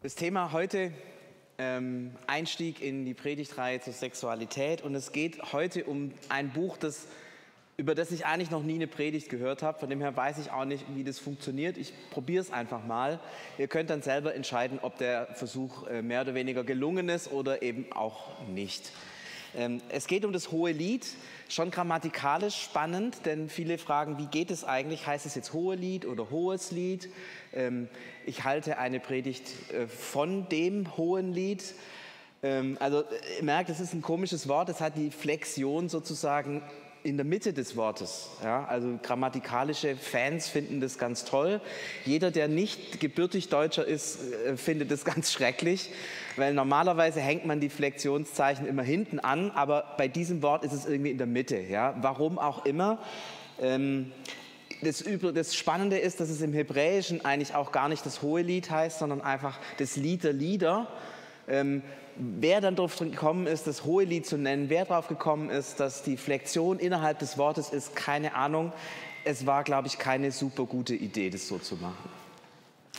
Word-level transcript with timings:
Das 0.00 0.14
Thema 0.14 0.52
heute 0.52 0.92
ähm, 1.58 2.12
Einstieg 2.28 2.80
in 2.80 3.04
die 3.04 3.14
Predigtreihe 3.14 3.80
zur 3.80 3.92
Sexualität 3.92 4.80
und 4.80 4.94
es 4.94 5.10
geht 5.10 5.52
heute 5.52 5.86
um 5.86 6.12
ein 6.28 6.52
Buch, 6.52 6.76
das, 6.76 7.08
über 7.76 7.96
das 7.96 8.12
ich 8.12 8.24
eigentlich 8.24 8.52
noch 8.52 8.62
nie 8.62 8.76
eine 8.76 8.86
Predigt 8.86 9.28
gehört 9.28 9.64
habe. 9.64 9.80
Von 9.80 9.90
dem 9.90 10.00
her 10.00 10.16
weiß 10.16 10.38
ich 10.38 10.52
auch 10.52 10.66
nicht, 10.66 10.84
wie 10.94 11.02
das 11.02 11.18
funktioniert. 11.18 11.76
Ich 11.76 11.92
probiere 12.10 12.42
es 12.42 12.52
einfach 12.52 12.86
mal. 12.86 13.18
Ihr 13.58 13.66
könnt 13.66 13.90
dann 13.90 14.00
selber 14.00 14.36
entscheiden, 14.36 14.78
ob 14.80 14.98
der 14.98 15.34
Versuch 15.34 15.88
äh, 15.88 16.00
mehr 16.00 16.20
oder 16.20 16.34
weniger 16.34 16.62
gelungen 16.62 17.08
ist 17.08 17.32
oder 17.32 17.62
eben 17.62 17.90
auch 17.90 18.38
nicht. 18.46 18.92
Ähm, 19.56 19.80
es 19.88 20.06
geht 20.06 20.24
um 20.24 20.32
das 20.32 20.50
hohe 20.50 20.72
Lied, 20.72 21.06
schon 21.48 21.70
grammatikalisch 21.70 22.56
spannend, 22.56 23.24
denn 23.24 23.48
viele 23.48 23.78
fragen, 23.78 24.18
wie 24.18 24.26
geht 24.26 24.50
es 24.50 24.64
eigentlich? 24.64 25.06
Heißt 25.06 25.26
es 25.26 25.34
jetzt 25.34 25.52
hohe 25.52 25.74
Lied 25.74 26.04
oder 26.04 26.30
hohes 26.30 26.70
Lied? 26.70 27.08
Ähm, 27.52 27.88
ich 28.26 28.44
halte 28.44 28.78
eine 28.78 29.00
Predigt 29.00 29.48
äh, 29.72 29.86
von 29.86 30.48
dem 30.48 30.96
hohen 30.96 31.32
Lied. 31.32 31.74
Ähm, 32.42 32.76
also 32.80 33.04
ihr 33.38 33.44
merkt, 33.44 33.70
es 33.70 33.80
ist 33.80 33.94
ein 33.94 34.02
komisches 34.02 34.48
Wort, 34.48 34.68
es 34.68 34.80
hat 34.80 34.96
die 34.96 35.10
Flexion 35.10 35.88
sozusagen 35.88 36.62
in 37.02 37.16
der 37.16 37.24
Mitte 37.24 37.52
des 37.52 37.76
Wortes. 37.76 38.28
Ja, 38.42 38.64
also 38.64 38.98
grammatikalische 39.02 39.96
Fans 39.96 40.48
finden 40.48 40.80
das 40.80 40.98
ganz 40.98 41.24
toll. 41.24 41.60
Jeder, 42.04 42.30
der 42.30 42.48
nicht 42.48 43.00
gebürtig 43.00 43.48
Deutscher 43.48 43.84
ist, 43.84 44.32
äh, 44.32 44.56
findet 44.56 44.90
das 44.90 45.04
ganz 45.06 45.32
schrecklich, 45.32 45.90
weil 46.36 46.54
normalerweise 46.54 47.20
hängt 47.20 47.46
man 47.46 47.60
die 47.60 47.68
Flexionszeichen 47.68 48.66
immer 48.66 48.82
hinten 48.82 49.18
an, 49.18 49.50
aber 49.52 49.94
bei 49.96 50.08
diesem 50.08 50.42
Wort 50.42 50.64
ist 50.64 50.72
es 50.72 50.86
irgendwie 50.86 51.10
in 51.10 51.18
der 51.18 51.26
Mitte. 51.26 51.60
Ja, 51.60 51.96
warum 52.00 52.38
auch 52.38 52.64
immer. 52.64 52.98
Ähm, 53.60 54.12
das, 54.82 55.04
das, 55.34 55.56
Spannende 55.56 55.98
ist, 55.98 56.20
dass 56.20 56.28
es 56.28 56.40
im 56.40 56.52
Hebräischen 56.52 57.24
eigentlich 57.24 57.54
auch 57.54 57.72
gar 57.72 57.88
nicht 57.88 58.06
das 58.06 58.22
hohe 58.22 58.42
Lied 58.42 58.70
heißt, 58.70 59.00
sondern 59.00 59.20
einfach 59.20 59.58
das 59.78 59.96
Lied 59.96 60.22
der 60.22 60.32
Lieder. 60.32 60.88
Ähm, 61.48 61.82
wer 62.16 62.60
dann 62.60 62.76
darauf 62.76 62.98
gekommen 62.98 63.46
ist, 63.46 63.66
das 63.66 63.84
hohe 63.84 64.04
Lied 64.04 64.26
zu 64.26 64.36
nennen, 64.36 64.68
wer 64.68 64.84
darauf 64.84 65.08
gekommen 65.08 65.50
ist, 65.50 65.80
dass 65.80 66.02
die 66.02 66.16
Flexion 66.16 66.78
innerhalb 66.78 67.18
des 67.18 67.38
Wortes 67.38 67.70
ist, 67.70 67.94
keine 67.96 68.34
Ahnung. 68.34 68.72
Es 69.24 69.46
war, 69.46 69.64
glaube 69.64 69.88
ich, 69.88 69.98
keine 69.98 70.32
super 70.32 70.64
gute 70.64 70.94
Idee, 70.94 71.30
das 71.30 71.48
so 71.48 71.58
zu 71.58 71.76
machen. 71.76 72.10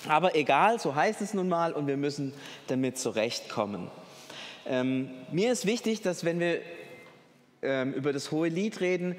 Aber 0.08 0.36
egal, 0.36 0.80
so 0.80 0.96
heißt 0.96 1.22
es 1.22 1.34
nun 1.34 1.50
mal 1.50 1.74
und 1.74 1.88
wir 1.88 1.98
müssen 1.98 2.34
damit 2.68 2.98
zurechtkommen. 2.98 3.90
Ähm, 4.66 5.10
mir 5.32 5.52
ist 5.52 5.66
wichtig, 5.66 6.02
dass 6.02 6.24
wenn 6.24 6.40
wir 6.40 6.62
ähm, 7.62 7.94
über 7.94 8.14
das 8.14 8.32
hohe 8.32 8.48
Lied 8.48 8.80
reden, 8.80 9.16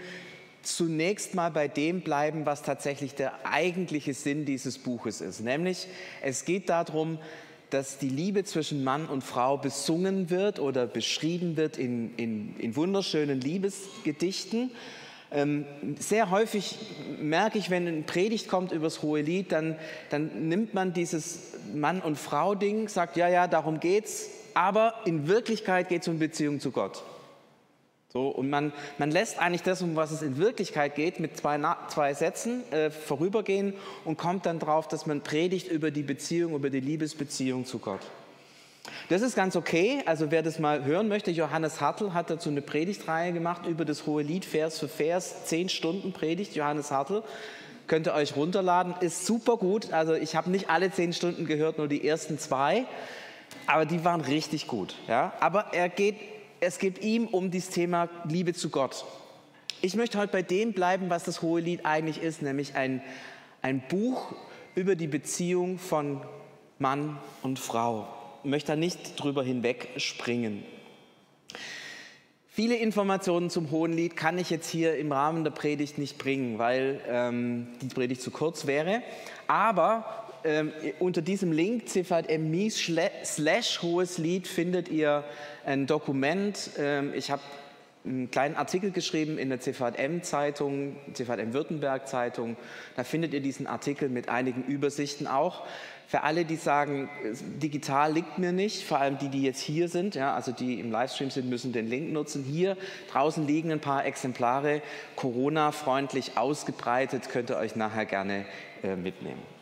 zunächst 0.63 1.35
mal 1.35 1.51
bei 1.51 1.69
dem 1.69 2.03
bleiben, 2.03 2.47
was 2.47 2.63
tatsächlich 2.63 3.15
der 3.15 3.47
eigentliche 3.47 4.15
Sinn 4.15 4.45
dieses 4.45 4.79
Buches 4.79 5.21
ist. 5.21 5.41
Nämlich, 5.41 5.89
es 6.23 6.45
geht 6.45 6.69
darum, 6.69 7.19
dass 7.71 7.99
die 7.99 8.09
Liebe 8.09 8.45
zwischen 8.45 8.85
Mann 8.85 9.07
und 9.07 9.23
Frau 9.23 9.57
besungen 9.57 10.31
wird 10.31 10.59
oder 10.59 10.87
beschrieben 10.87 11.57
wird 11.57 11.79
in, 11.79 12.15
in, 12.17 12.57
in 12.59 12.77
wunderschönen 12.77 13.41
Liebesgedichten. 13.41 14.71
Ähm, 15.33 15.65
sehr 15.99 16.31
häufig 16.31 16.77
merke 17.21 17.59
ich, 17.59 17.71
wenn 17.71 17.87
eine 17.87 18.03
Predigt 18.03 18.49
kommt 18.49 18.73
über 18.73 18.85
das 18.85 19.03
hohe 19.03 19.23
Lied, 19.23 19.53
dann, 19.53 19.77
dann 20.11 20.49
nimmt 20.49 20.75
man 20.75 20.93
dieses 20.93 21.53
Mann- 21.73 22.01
und 22.01 22.19
Frau-Ding, 22.19 22.89
sagt, 22.89 23.17
ja, 23.17 23.29
ja, 23.29 23.47
darum 23.47 23.79
geht's, 23.79 24.29
aber 24.55 24.95
in 25.05 25.29
Wirklichkeit 25.29 25.89
geht 25.89 26.03
es 26.03 26.09
um 26.09 26.19
Beziehung 26.19 26.59
zu 26.59 26.73
Gott. 26.73 27.05
So, 28.13 28.27
und 28.29 28.51
man, 28.51 28.73
man 28.99 29.13
lässt 29.13 29.39
eigentlich 29.39 29.63
das, 29.63 29.83
um 29.83 29.95
was 29.95 30.11
es 30.11 30.21
in 30.21 30.37
Wirklichkeit 30.37 30.97
geht, 30.97 31.21
mit 31.21 31.37
zwei, 31.37 31.61
zwei 31.89 32.13
Sätzen 32.13 32.65
äh, 32.73 32.91
vorübergehen 32.91 33.73
und 34.05 34.19
kommt 34.19 34.47
dann 34.47 34.59
drauf, 34.59 34.89
dass 34.89 35.07
man 35.07 35.21
predigt 35.21 35.69
über 35.69 35.93
die 35.93 36.03
Beziehung, 36.03 36.55
über 36.55 36.71
die 36.71 36.81
Liebesbeziehung 36.81 37.67
zu 37.67 37.79
Gott. 37.79 38.01
Das 39.11 39.23
ist 39.23 39.37
ganz 39.37 39.55
okay. 39.55 40.03
Also 40.07 40.33
wer 40.33 40.43
das 40.43 40.59
mal 40.59 40.85
hören 40.85 41.07
möchte, 41.07 41.31
Johannes 41.31 41.81
Hartl 41.81 42.13
hat 42.13 42.31
dazu 42.31 42.49
eine 42.49 42.63
Predigtreihe 42.63 43.33
gemacht 43.33 43.67
über 43.67 43.85
das 43.85 44.07
hohe 44.07 44.23
Lied, 44.25 44.45
Vers 44.45 44.81
für 44.81 44.89
Vers, 44.89 45.45
zehn 45.45 45.69
Stunden 45.69 46.13
Predigt, 46.13 46.57
Johannes 46.57 46.91
Hartl. 46.91 47.23
Könnt 47.87 48.09
ihr 48.09 48.15
euch 48.15 48.35
runterladen, 48.35 48.95
ist 49.01 49.25
super 49.25 49.57
gut. 49.57 49.93
Also 49.93 50.15
ich 50.15 50.35
habe 50.35 50.51
nicht 50.51 50.69
alle 50.69 50.91
zehn 50.91 51.13
Stunden 51.13 51.47
gehört, 51.47 51.79
nur 51.79 51.87
die 51.87 52.07
ersten 52.07 52.41
zwei, 52.41 52.87
aber 53.67 53.87
die 53.87 54.05
waren 54.05 54.21
richtig 54.21 54.67
gut. 54.67 54.97
Ja? 55.07 55.33
Aber 55.39 55.73
er 55.73 55.89
geht 55.89 56.17
es 56.61 56.79
geht 56.79 57.03
ihm 57.03 57.27
um 57.27 57.51
das 57.51 57.71
Thema 57.71 58.09
Liebe 58.29 58.53
zu 58.53 58.69
Gott. 58.69 59.05
Ich 59.81 59.97
möchte 59.97 60.19
heute 60.19 60.33
bei 60.33 60.43
dem 60.43 60.75
bleiben, 60.75 61.09
was 61.09 61.25
das 61.25 61.41
Hohe 61.41 61.61
Lied 61.61 61.87
eigentlich 61.87 62.23
ist, 62.23 62.43
nämlich 62.43 62.75
ein, 62.75 63.03
ein 63.63 63.83
Buch 63.89 64.35
über 64.75 64.95
die 64.95 65.07
Beziehung 65.07 65.79
von 65.79 66.21
Mann 66.79 67.19
und 67.43 67.59
Frau. 67.59 68.07
Ich 68.45 68.51
möchte 68.51 68.73
da 68.73 68.77
nicht 68.77 69.19
drüber 69.19 69.43
hinweg 69.43 69.89
springen. 69.97 70.65
Viele 72.49 72.77
Informationen 72.77 73.49
zum 73.49 73.71
Hohen 73.71 73.95
Lied 73.95 74.17
kann 74.17 74.37
ich 74.37 74.51
jetzt 74.51 74.69
hier 74.69 74.97
im 74.99 75.13
Rahmen 75.13 75.45
der 75.45 75.51
Predigt 75.51 75.97
nicht 75.97 76.19
bringen, 76.19 76.59
weil 76.59 77.01
ähm, 77.09 77.69
die 77.81 77.87
Predigt 77.87 78.21
zu 78.21 78.31
kurz 78.31 78.67
wäre. 78.67 79.03
Aber 79.47 80.30
ähm, 80.45 80.73
unter 80.99 81.23
diesem 81.23 81.53
Link 81.53 81.89
cvm 81.89 82.71
slash 83.25 83.83
hohes 83.83 84.19
Lied 84.19 84.47
findet 84.47 84.89
ihr 84.89 85.25
ein 85.65 85.87
Dokument. 85.87 86.71
Ähm, 86.79 87.13
ich 87.15 87.31
habe 87.31 87.43
einen 88.05 88.31
kleinen 88.31 88.57
Artikel 88.57 88.91
geschrieben 88.93 89.37
in 89.37 89.51
der 89.51 89.61
CVM-Zeitung, 89.61 90.97
CVM-Württemberg-Zeitung. 91.13 92.57
Da 92.97 93.05
findet 93.05 93.35
ihr 93.35 93.41
diesen 93.41 93.67
Artikel 93.67 94.09
mit 94.09 94.29
einigen 94.29 94.65
Übersichten 94.65 95.27
auch. 95.27 95.67
Für 96.07 96.23
alle, 96.23 96.45
die 96.45 96.57
sagen, 96.57 97.09
digital 97.63 98.13
liegt 98.13 98.39
mir 98.39 98.53
nicht, 98.53 98.85
vor 98.85 98.99
allem 98.99 99.19
die, 99.19 99.29
die 99.29 99.43
jetzt 99.43 99.61
hier 99.61 99.89
sind, 99.89 100.17
ja, 100.17 100.35
also 100.35 100.51
die 100.51 100.81
im 100.81 100.91
Livestream 100.91 101.31
sind, 101.31 101.49
müssen 101.49 101.73
den 101.73 101.89
Link 101.89 102.11
nutzen. 102.13 102.43
Hier 102.43 102.77
draußen 103.13 103.47
liegen 103.47 103.71
ein 103.71 103.81
paar 103.81 104.05
Exemplare, 104.05 104.83
Corona-freundlich 105.15 106.37
ausgebreitet, 106.37 107.29
könnt 107.29 107.51
ihr 107.51 107.59
euch 107.59 107.77
nachher 107.77 108.07
gerne 108.07 108.45
äh, 108.83 108.97
mitnehmen. 108.97 109.60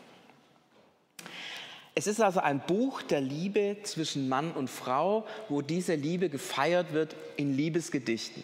Es 1.99 2.07
ist 2.07 2.21
also 2.21 2.39
ein 2.39 2.61
Buch 2.61 3.01
der 3.01 3.19
Liebe 3.19 3.75
zwischen 3.83 4.29
Mann 4.29 4.53
und 4.53 4.69
Frau, 4.69 5.27
wo 5.49 5.61
diese 5.61 5.95
Liebe 5.95 6.29
gefeiert 6.29 6.93
wird 6.93 7.13
in 7.35 7.57
Liebesgedichten. 7.57 8.41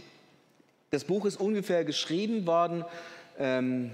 Das 0.92 1.06
Buch 1.06 1.24
ist 1.24 1.40
ungefähr 1.40 1.86
geschrieben 1.86 2.46
worden, 2.46 2.84
ähm, 3.40 3.92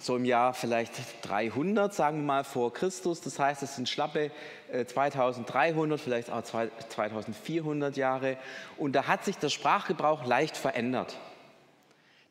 so 0.00 0.16
im 0.16 0.24
Jahr 0.24 0.54
vielleicht 0.54 0.94
300, 1.20 1.92
sagen 1.92 2.20
wir 2.20 2.24
mal, 2.24 2.44
vor 2.44 2.72
Christus. 2.72 3.20
Das 3.20 3.38
heißt, 3.38 3.62
es 3.62 3.76
sind 3.76 3.90
schlappe 3.90 4.30
äh, 4.72 4.86
2300, 4.86 6.00
vielleicht 6.00 6.30
auch 6.30 6.42
2400 6.42 7.94
Jahre. 7.94 8.38
Und 8.78 8.94
da 8.94 9.06
hat 9.06 9.22
sich 9.22 9.36
der 9.36 9.50
Sprachgebrauch 9.50 10.24
leicht 10.24 10.56
verändert. 10.56 11.18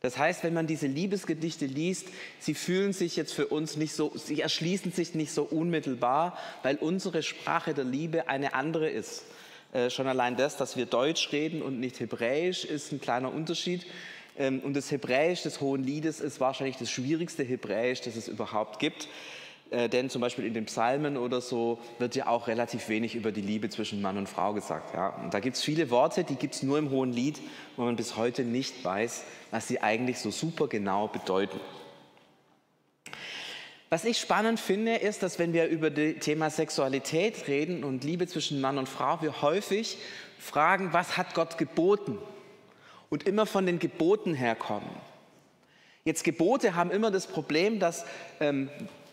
Das 0.01 0.17
heißt, 0.17 0.43
wenn 0.43 0.53
man 0.53 0.67
diese 0.67 0.85
Liebesgedichte 0.87 1.65
liest, 1.65 2.07
sie 2.39 2.53
fühlen 2.53 2.93
sich 2.93 3.15
jetzt 3.15 3.33
für 3.33 3.47
uns 3.47 3.77
nicht 3.77 3.93
so, 3.93 4.11
sie 4.15 4.41
erschließen 4.41 4.91
sich 4.91 5.15
nicht 5.15 5.31
so 5.31 5.43
unmittelbar, 5.43 6.37
weil 6.61 6.75
unsere 6.75 7.23
Sprache 7.23 7.73
der 7.73 7.85
Liebe 7.85 8.27
eine 8.27 8.53
andere 8.53 8.89
ist. 8.89 9.23
Äh, 9.73 9.89
schon 9.89 10.07
allein 10.07 10.37
das, 10.37 10.55
dass 10.55 10.77
wir 10.77 10.85
Deutsch 10.85 11.31
reden 11.31 11.61
und 11.61 11.79
nicht 11.79 11.99
Hebräisch, 11.99 12.63
ist 12.63 12.91
ein 12.91 13.01
kleiner 13.01 13.33
Unterschied. 13.33 13.85
Ähm, 14.37 14.59
und 14.59 14.75
das 14.75 14.91
Hebräisch 14.91 15.41
des 15.41 15.61
Hohen 15.61 15.83
Liedes 15.83 16.19
ist 16.19 16.39
wahrscheinlich 16.39 16.77
das 16.77 16.91
schwierigste 16.91 17.43
Hebräisch, 17.43 18.01
das 18.01 18.15
es 18.15 18.27
überhaupt 18.27 18.79
gibt. 18.79 19.07
Äh, 19.69 19.89
denn 19.89 20.09
zum 20.09 20.21
Beispiel 20.21 20.45
in 20.45 20.53
den 20.53 20.65
Psalmen 20.65 21.17
oder 21.17 21.41
so 21.41 21.79
wird 21.99 22.15
ja 22.15 22.27
auch 22.27 22.47
relativ 22.47 22.87
wenig 22.87 23.15
über 23.15 23.31
die 23.31 23.41
Liebe 23.41 23.69
zwischen 23.69 24.01
Mann 24.01 24.17
und 24.17 24.29
Frau 24.29 24.53
gesagt. 24.53 24.93
Ja? 24.93 25.09
Und 25.09 25.33
da 25.33 25.39
gibt 25.39 25.57
es 25.57 25.63
viele 25.63 25.89
Worte, 25.89 26.23
die 26.23 26.35
gibt 26.35 26.55
es 26.55 26.63
nur 26.63 26.77
im 26.77 26.89
Hohen 26.89 27.11
Lied, 27.11 27.39
wo 27.75 27.83
man 27.83 27.95
bis 27.95 28.15
heute 28.15 28.43
nicht 28.43 28.83
weiß, 28.85 29.25
was 29.51 29.67
sie 29.67 29.81
eigentlich 29.81 30.19
so 30.19 30.31
super 30.31 30.67
genau 30.67 31.07
bedeuten. 31.07 31.59
Was 33.89 34.03
ich 34.03 34.17
spannend 34.17 34.59
finde, 34.59 34.95
ist, 34.95 35.23
dass 35.23 35.39
wenn 35.39 35.53
wir 35.53 35.67
über 35.67 35.89
das 35.89 36.15
Thema 36.19 36.49
Sexualität 36.49 37.47
reden 37.47 37.83
und 37.83 38.03
Liebe 38.03 38.27
zwischen 38.27 38.59
Mann 38.59 38.77
und 38.77 38.89
Frau, 38.89 39.21
wir 39.21 39.41
häufig 39.41 39.97
fragen, 40.39 40.91
was 40.91 41.17
hat 41.17 41.33
Gott 41.33 41.57
geboten? 41.57 42.17
Und 43.09 43.25
immer 43.25 43.45
von 43.45 43.65
den 43.65 43.79
Geboten 43.79 44.33
herkommen. 44.33 44.89
Jetzt 46.03 46.25
Gebote 46.25 46.75
haben 46.75 46.91
immer 46.91 47.11
das 47.11 47.27
Problem, 47.27 47.79
dass 47.79 48.05
ähm, 48.41 48.69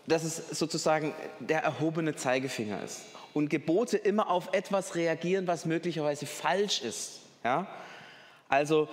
dass 0.07 0.23
es 0.23 0.37
sozusagen 0.57 1.13
der 1.39 1.63
erhobene 1.63 2.15
Zeigefinger 2.15 2.83
ist 2.83 3.01
und 3.33 3.49
Gebote 3.49 3.97
immer 3.97 4.29
auf 4.29 4.49
etwas 4.53 4.95
reagieren, 4.95 5.47
was 5.47 5.65
möglicherweise 5.65 6.25
falsch 6.25 6.81
ist. 6.81 7.19
Ja? 7.43 7.67
Also 8.47 8.87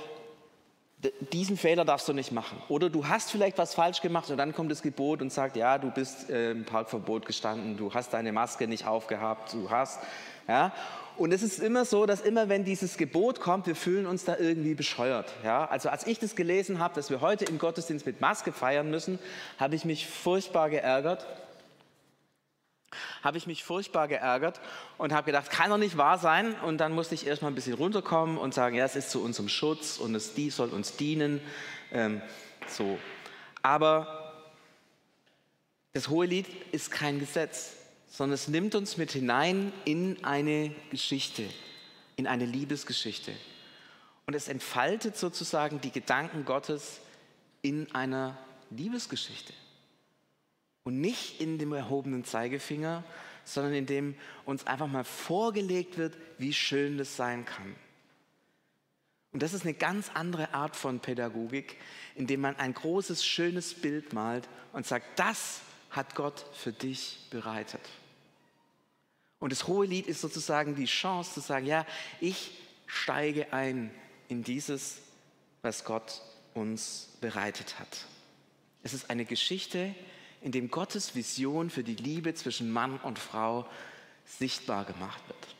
diesen 1.32 1.56
Fehler 1.56 1.84
darfst 1.84 2.08
du 2.08 2.12
nicht 2.12 2.32
machen. 2.32 2.58
Oder 2.68 2.88
du 2.88 3.06
hast 3.08 3.30
vielleicht 3.30 3.58
was 3.58 3.74
falsch 3.74 4.00
gemacht 4.00 4.30
und 4.30 4.36
dann 4.36 4.54
kommt 4.54 4.70
das 4.70 4.82
Gebot 4.82 5.20
und 5.20 5.32
sagt, 5.32 5.56
ja, 5.56 5.78
du 5.78 5.90
bist 5.90 6.30
äh, 6.30 6.52
im 6.52 6.64
Parkverbot 6.64 7.26
gestanden, 7.26 7.76
du 7.76 7.92
hast 7.92 8.12
deine 8.12 8.32
Maske 8.32 8.68
nicht 8.68 8.86
aufgehabt, 8.86 9.52
du 9.52 9.70
hast, 9.70 10.00
ja. 10.46 10.72
Und 11.16 11.32
es 11.32 11.42
ist 11.42 11.60
immer 11.60 11.84
so, 11.84 12.06
dass 12.06 12.20
immer 12.22 12.48
wenn 12.48 12.64
dieses 12.64 12.96
Gebot 12.96 13.40
kommt, 13.40 13.66
wir 13.66 13.76
fühlen 13.76 14.06
uns 14.06 14.24
da 14.24 14.36
irgendwie 14.38 14.74
bescheuert. 14.74 15.32
Ja? 15.44 15.66
Also 15.66 15.88
als 15.88 16.06
ich 16.06 16.18
das 16.18 16.36
gelesen 16.36 16.78
habe, 16.78 16.94
dass 16.94 17.10
wir 17.10 17.20
heute 17.20 17.44
im 17.44 17.58
Gottesdienst 17.58 18.06
mit 18.06 18.20
Maske 18.20 18.52
feiern 18.52 18.90
müssen, 18.90 19.18
habe 19.58 19.74
ich 19.74 19.84
mich 19.84 20.06
furchtbar 20.06 20.70
geärgert. 20.70 21.26
habe 23.22 23.38
ich 23.38 23.46
mich 23.46 23.62
furchtbar 23.64 24.08
geärgert 24.08 24.60
und 24.98 25.12
habe 25.12 25.26
gedacht, 25.26 25.50
kann 25.50 25.70
doch 25.70 25.78
nicht 25.78 25.96
wahr 25.96 26.18
sein. 26.18 26.54
Und 26.60 26.78
dann 26.78 26.92
musste 26.92 27.14
ich 27.14 27.26
erstmal 27.26 27.50
ein 27.52 27.54
bisschen 27.54 27.74
runterkommen 27.74 28.38
und 28.38 28.52
sagen, 28.52 28.74
ja, 28.74 28.84
es 28.84 28.96
ist 28.96 29.10
zu 29.10 29.22
unserem 29.22 29.48
Schutz 29.48 29.98
und 29.98 30.14
es 30.14 30.34
soll 30.50 30.70
uns 30.70 30.96
dienen. 30.96 31.40
Ähm, 31.92 32.20
so. 32.68 32.98
Aber 33.62 34.32
das 35.92 36.08
Hohe 36.08 36.26
Lied 36.26 36.46
ist 36.72 36.90
kein 36.90 37.18
Gesetz, 37.18 37.76
sondern 38.12 38.34
es 38.34 38.46
nimmt 38.46 38.74
uns 38.74 38.98
mit 38.98 39.12
hinein 39.12 39.72
in 39.86 40.22
eine 40.22 40.74
Geschichte, 40.90 41.44
in 42.16 42.26
eine 42.26 42.44
Liebesgeschichte. 42.44 43.32
Und 44.26 44.34
es 44.34 44.48
entfaltet 44.48 45.16
sozusagen 45.16 45.80
die 45.80 45.90
Gedanken 45.90 46.44
Gottes 46.44 47.00
in 47.62 47.92
einer 47.94 48.36
Liebesgeschichte. 48.68 49.54
Und 50.84 51.00
nicht 51.00 51.40
in 51.40 51.56
dem 51.56 51.72
erhobenen 51.72 52.22
Zeigefinger, 52.24 53.02
sondern 53.44 53.72
in 53.72 53.86
dem 53.86 54.14
uns 54.44 54.66
einfach 54.66 54.88
mal 54.88 55.04
vorgelegt 55.04 55.96
wird, 55.96 56.14
wie 56.36 56.52
schön 56.52 56.98
das 56.98 57.16
sein 57.16 57.46
kann. 57.46 57.74
Und 59.32 59.42
das 59.42 59.54
ist 59.54 59.62
eine 59.62 59.72
ganz 59.72 60.10
andere 60.12 60.52
Art 60.52 60.76
von 60.76 61.00
Pädagogik, 61.00 61.78
indem 62.14 62.42
man 62.42 62.56
ein 62.56 62.74
großes, 62.74 63.24
schönes 63.24 63.72
Bild 63.72 64.12
malt 64.12 64.50
und 64.74 64.86
sagt, 64.86 65.18
das 65.18 65.62
hat 65.88 66.14
Gott 66.14 66.44
für 66.52 66.72
dich 66.72 67.26
bereitet. 67.30 67.80
Und 69.42 69.50
das 69.50 69.66
hohe 69.66 69.86
Lied 69.86 70.06
ist 70.06 70.20
sozusagen 70.20 70.76
die 70.76 70.84
Chance 70.84 71.34
zu 71.34 71.40
sagen, 71.40 71.66
ja, 71.66 71.84
ich 72.20 72.52
steige 72.86 73.52
ein 73.52 73.90
in 74.28 74.44
dieses, 74.44 74.98
was 75.62 75.82
Gott 75.82 76.22
uns 76.54 77.08
bereitet 77.20 77.80
hat. 77.80 78.06
Es 78.84 78.94
ist 78.94 79.10
eine 79.10 79.24
Geschichte, 79.24 79.96
in 80.42 80.52
dem 80.52 80.70
Gottes 80.70 81.16
Vision 81.16 81.70
für 81.70 81.82
die 81.82 81.96
Liebe 81.96 82.34
zwischen 82.34 82.70
Mann 82.70 83.00
und 83.00 83.18
Frau 83.18 83.66
sichtbar 84.26 84.84
gemacht 84.84 85.20
wird. 85.26 85.56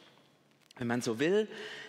Wenn 0.77 0.87
man 0.87 1.03
so 1.03 1.19
will, 1.19 1.49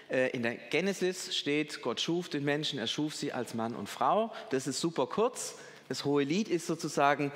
äh, 0.09 0.31
in 0.31 0.41
der 0.41 0.55
Genesis 0.55 1.37
steht, 1.37 1.83
Gott 1.83 2.01
schuf 2.01 2.27
den 2.27 2.43
Menschen, 2.43 2.79
er 2.79 2.87
schuf 2.87 3.13
sie 3.13 3.33
als 3.33 3.53
Mann 3.53 3.75
und 3.75 3.87
Frau. 3.87 4.33
Das 4.49 4.65
ist 4.65 4.81
super 4.81 5.05
kurz. 5.05 5.59
Das 5.89 6.05
hohe 6.05 6.23
Lied 6.23 6.47
ist 6.47 6.65
sozusagen 6.65 7.31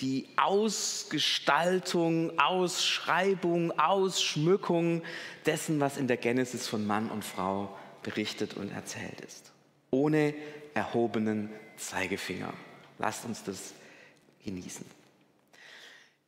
die 0.00 0.28
Ausgestaltung, 0.36 2.38
Ausschreibung, 2.38 3.78
Ausschmückung 3.78 5.02
dessen, 5.46 5.80
was 5.80 5.96
in 5.96 6.06
der 6.06 6.18
Genesis 6.18 6.68
von 6.68 6.86
Mann 6.86 7.10
und 7.10 7.24
Frau 7.24 7.76
berichtet 8.02 8.54
und 8.54 8.70
erzählt 8.70 9.20
ist. 9.22 9.52
Ohne 9.90 10.34
erhobenen 10.74 11.50
Zeigefinger. 11.76 12.52
Lasst 12.98 13.24
uns 13.24 13.42
das 13.44 13.72
genießen. 14.44 14.84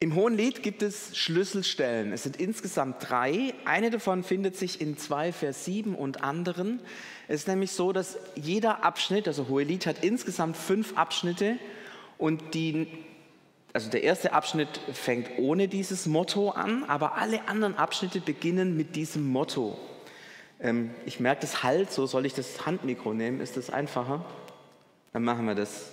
Im 0.01 0.15
Hohen 0.15 0.37
Lied 0.37 0.63
gibt 0.63 0.83
es 0.83 1.17
Schlüsselstellen. 1.17 2.13
Es 2.13 2.23
sind 2.23 2.37
insgesamt 2.37 3.09
drei. 3.09 3.53
Eine 3.65 3.91
davon 3.91 4.23
findet 4.23 4.57
sich 4.57 4.81
in 4.81 4.97
2 4.97 5.33
Vers 5.33 5.65
7 5.65 5.97
und 5.97 6.23
anderen. 6.23 6.79
Es 7.27 7.41
ist 7.41 7.49
nämlich 7.49 7.73
so, 7.73 7.93
dass 7.93 8.17
jeder 8.37 8.85
Abschnitt, 8.85 9.27
also 9.27 9.49
Hohe 9.49 9.65
Lied 9.65 9.87
hat 9.87 10.05
insgesamt 10.05 10.57
fünf 10.57 10.97
Abschnitte 10.97 11.59
und 12.17 12.55
die, 12.55 12.87
also 13.73 13.91
der 13.91 14.03
erste 14.03 14.33
Abschnitt 14.33 14.81
fängt 14.93 15.39
ohne 15.39 15.69
dieses 15.69 16.07
Motto 16.07 16.51
an, 16.51 16.85
aber 16.85 17.17
alle 17.17 17.49
anderen 17.49 17.77
Abschnitte 17.77 18.21
beginnen 18.21 18.77
mit 18.77 18.97
diesem 18.97 19.27
Motto. 19.27 19.79
Ähm, 20.61 20.91
ich 21.07 21.21
merke 21.21 21.43
das 21.43 21.63
halt 21.63 21.93
so, 21.93 22.07
soll 22.07 22.27
ich 22.27 22.35
das 22.35 22.67
Handmikro 22.67 23.13
nehmen? 23.13 23.41
Ist 23.41 23.57
das 23.57 23.71
einfacher? 23.71 24.25
Dann 25.13 25.25
machen 25.25 25.47
wir 25.47 25.55
das. 25.55 25.93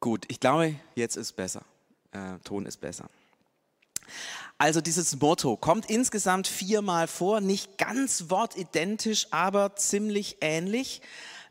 Gut, 0.00 0.26
ich 0.28 0.38
glaube, 0.38 0.76
jetzt 0.94 1.16
ist 1.16 1.32
besser. 1.32 1.62
Äh, 2.12 2.38
Ton 2.44 2.66
ist 2.66 2.76
besser. 2.78 3.10
Also 4.58 4.80
dieses 4.80 5.20
Motto 5.20 5.56
kommt 5.56 5.88
insgesamt 5.88 6.48
viermal 6.48 7.06
vor, 7.06 7.40
nicht 7.40 7.78
ganz 7.78 8.24
wortidentisch, 8.28 9.28
aber 9.30 9.76
ziemlich 9.76 10.38
ähnlich. 10.40 11.00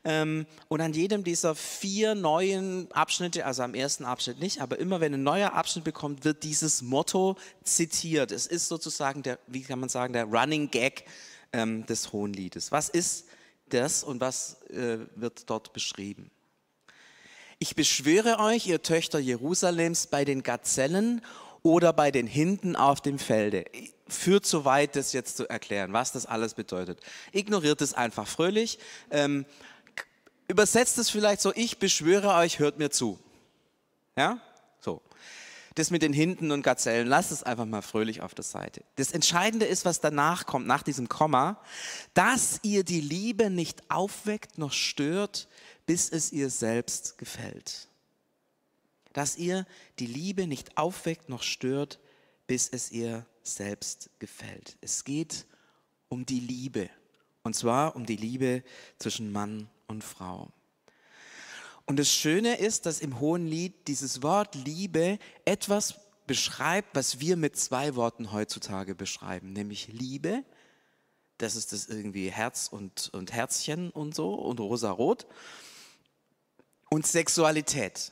Ähm, 0.04 0.46
und 0.68 0.82
an 0.82 0.94
jedem 0.94 1.24
dieser 1.24 1.56
vier 1.56 2.16
neuen 2.16 2.92
Abschnitte, 2.92 3.46
also 3.46 3.64
am 3.64 3.74
ersten 3.74 4.06
Abschnitt 4.06 4.40
nicht, 4.40 4.62
aber 4.62 4.80
immer 4.80 5.02
wenn 5.02 5.14
ein 5.14 5.24
neuer 5.24 5.54
Abschnitt 5.54 5.84
bekommt, 5.84 6.24
wird 6.24 6.44
dieses 6.44 6.82
Motto 6.82 7.36
zitiert. 7.64 8.32
Es 8.32 8.46
ist 8.46 8.68
sozusagen 8.68 9.24
der, 9.24 9.40
wie 9.48 9.64
kann 9.64 9.80
man 9.80 9.90
sagen, 9.90 10.14
der 10.14 10.26
Running 10.26 10.72
Gag 10.72 11.06
ähm, 11.52 11.86
des 11.86 12.14
Hohenliedes. 12.14 12.72
Was 12.72 12.90
ist 12.90 13.26
das 13.70 14.04
und 14.04 14.22
was 14.22 14.62
äh, 14.70 15.00
wird 15.16 15.50
dort 15.50 15.74
beschrieben? 15.74 16.32
Ich 17.60 17.76
beschwöre 17.76 18.40
euch, 18.40 18.68
ihr 18.68 18.84
Töchter 18.84 19.18
Jerusalems, 19.18 20.08
bei 20.08 20.24
den 20.26 20.44
Gazellen 20.44 21.22
oder 21.64 21.94
bei 21.94 22.12
den 22.12 22.28
Hinden 22.28 22.76
auf 22.76 23.02
dem 23.02 23.20
Felde. 23.20 23.66
Führt 24.08 24.46
zu 24.46 24.66
weit, 24.66 24.96
das 24.96 25.14
jetzt 25.14 25.38
zu 25.38 25.50
erklären, 25.50 25.94
was 25.94 26.12
das 26.12 26.26
alles 26.26 26.54
bedeutet. 26.54 27.00
Ignoriert 27.32 27.82
es 27.82 27.94
einfach 27.94 28.28
fröhlich. 28.28 28.80
Ähm, 29.12 29.46
übersetzt 30.48 30.98
es 30.98 31.10
vielleicht 31.10 31.42
so, 31.42 31.52
ich 31.56 31.80
beschwöre 31.80 32.34
euch, 32.36 32.60
hört 32.60 32.78
mir 32.80 32.90
zu. 32.90 33.20
Ja? 34.16 34.40
So. 34.80 35.02
Das 35.76 35.92
mit 35.92 36.02
den 36.02 36.14
Hinden 36.14 36.52
und 36.52 36.64
Gazellen, 36.64 37.08
lasst 37.08 37.32
es 37.32 37.44
einfach 37.44 37.66
mal 37.66 37.84
fröhlich 37.84 38.22
auf 38.22 38.34
der 38.34 38.44
Seite. 38.44 38.84
Das 38.96 39.12
Entscheidende 39.12 39.66
ist, 39.66 39.86
was 39.86 40.00
danach 40.00 40.48
kommt, 40.48 40.66
nach 40.66 40.82
diesem 40.82 41.08
Komma, 41.08 41.62
dass 42.16 42.60
ihr 42.64 42.84
die 42.84 43.02
Liebe 43.02 43.52
nicht 43.52 43.92
aufweckt 43.92 44.58
noch 44.58 44.74
stört, 44.74 45.48
bis 45.86 46.10
es 46.10 46.32
ihr 46.32 46.50
selbst 46.50 47.18
gefällt. 47.18 47.87
Dass 49.18 49.36
ihr 49.36 49.66
die 49.98 50.06
Liebe 50.06 50.46
nicht 50.46 50.78
aufweckt 50.78 51.28
noch 51.28 51.42
stört, 51.42 52.00
bis 52.46 52.70
es 52.70 52.92
ihr 52.92 53.26
selbst 53.42 54.12
gefällt. 54.20 54.78
Es 54.80 55.06
geht 55.06 55.48
um 56.08 56.28
die 56.28 56.40
Liebe. 56.40 56.88
Und 57.42 57.56
zwar 57.56 57.96
um 57.96 58.06
die 58.06 58.16
Liebe 58.16 58.64
zwischen 59.00 59.32
Mann 59.32 59.72
und 59.88 60.04
Frau. 60.04 60.52
Und 61.88 61.98
das 61.98 62.12
Schöne 62.12 62.60
ist, 62.60 62.86
dass 62.86 63.00
im 63.00 63.20
Hohen 63.20 63.48
Lied 63.48 63.88
dieses 63.88 64.22
Wort 64.22 64.54
Liebe 64.54 65.18
etwas 65.46 65.96
beschreibt, 66.28 66.96
was 66.96 67.20
wir 67.20 67.38
mit 67.38 67.58
zwei 67.58 67.96
Worten 67.96 68.32
heutzutage 68.32 68.94
beschreiben, 68.94 69.52
nämlich 69.52 69.88
Liebe. 69.88 70.44
Das 71.40 71.56
ist 71.56 71.74
das 71.74 71.88
irgendwie 71.88 72.30
Herz 72.30 72.68
und, 72.72 73.10
und 73.16 73.34
Herzchen 73.34 73.90
und 73.90 74.14
so 74.14 74.36
und 74.36 74.60
rosarot 74.60 75.26
und 76.92 77.08
Sexualität. 77.08 78.12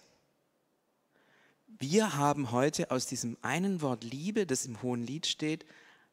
Wir 1.78 2.16
haben 2.16 2.52
heute 2.52 2.90
aus 2.92 3.06
diesem 3.06 3.38
einen 3.42 3.82
Wort 3.82 4.04
Liebe, 4.04 4.46
das 4.46 4.66
im 4.66 4.82
Hohen 4.82 5.04
Lied 5.04 5.28
steht, 5.28 5.66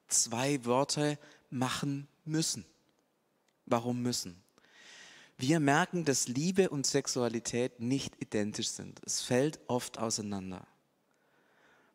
zwei 0.09 0.65
Worte 0.65 1.19
machen 1.51 2.09
müssen. 2.25 2.65
Warum 3.67 4.03
müssen? 4.03 4.43
Wir 5.39 5.61
merken, 5.61 6.05
dass 6.05 6.27
Liebe 6.27 6.69
und 6.69 6.85
Sexualität 6.87 7.79
nicht 7.79 8.21
identisch 8.21 8.71
sind. 8.71 9.01
Es 9.05 9.23
fällt 9.23 9.61
oft 9.69 9.99
auseinander. 9.99 10.67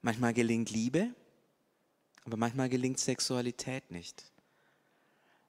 Manchmal 0.01 0.33
gelingt 0.33 0.69
Liebe, 0.69 1.13
aber 2.23 2.37
manchmal 2.37 2.69
gelingt 2.69 2.99
Sexualität 2.99 3.91
nicht. 3.91 4.31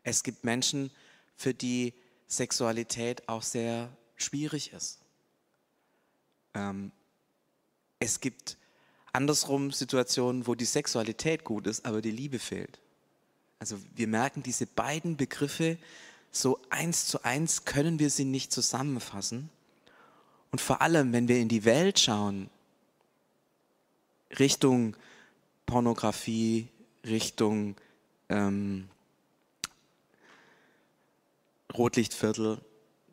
Es 0.03 0.25
gibt 0.25 0.43
Menschen, 0.43 0.91
für 1.37 1.55
die 1.55 1.95
Sexualität 2.27 3.29
auch 3.29 3.43
sehr 3.43 3.97
schwierig 4.17 4.73
ist. 4.73 4.99
Ähm, 6.55 6.91
es 8.01 8.21
gibt 8.21 8.57
andersrum 9.13 9.71
Situationen, 9.71 10.47
wo 10.47 10.55
die 10.55 10.65
Sexualität 10.65 11.45
gut 11.45 11.67
ist, 11.67 11.85
aber 11.85 12.03
die 12.03 12.11
Liebe 12.11 12.39
fehlt. 12.39 12.79
Also 13.59 13.79
wir 13.95 14.07
merken 14.07 14.43
diese 14.43 14.67
beiden 14.67 15.17
Begriffe 15.17 15.79
so 16.31 16.61
eins 16.71 17.07
zu 17.07 17.25
eins 17.25 17.65
können 17.65 17.99
wir 17.99 18.11
sie 18.11 18.25
nicht 18.25 18.53
zusammenfassen. 18.53 19.51
Und 20.51 20.61
vor 20.61 20.81
allem, 20.81 21.13
wenn 21.13 21.29
wir 21.29 21.39
in 21.39 21.49
die 21.49 21.65
Welt 21.65 21.99
schauen, 21.99 22.49
Richtung 24.39 24.97
Pornografie, 25.67 26.69
Richtung 27.05 27.77
ähm, 28.29 28.89
Rotlichtviertel, 31.75 32.61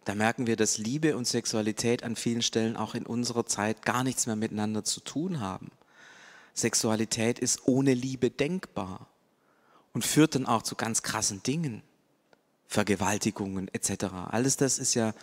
da 0.05 0.13
merken 0.13 0.45
wir, 0.45 0.55
dass 0.55 0.77
Liebe 0.77 1.17
und 1.17 1.27
Sexualität 1.27 2.03
an 2.03 2.15
vielen 2.15 2.43
Stellen 2.43 2.77
auch 2.77 2.93
in 2.93 3.05
unserer 3.05 3.45
Zeit 3.45 3.83
gar 3.83 4.03
nichts 4.03 4.27
mehr 4.27 4.35
miteinander 4.35 4.83
zu 4.83 5.01
tun 5.01 5.39
haben. 5.39 5.71
Sexualität 6.53 7.39
ist 7.39 7.67
ohne 7.67 7.93
Liebe 7.95 8.29
denkbar 8.29 9.07
und 9.93 10.05
führt 10.05 10.35
dann 10.35 10.45
auch 10.45 10.61
zu 10.61 10.75
ganz 10.75 11.01
krassen 11.01 11.41
Dingen, 11.41 11.81
Vergewaltigungen 12.67 13.67
etc. 13.73 14.05
Alles 14.29 14.57
das 14.57 14.77
ist 14.77 14.93
ja 14.93 15.13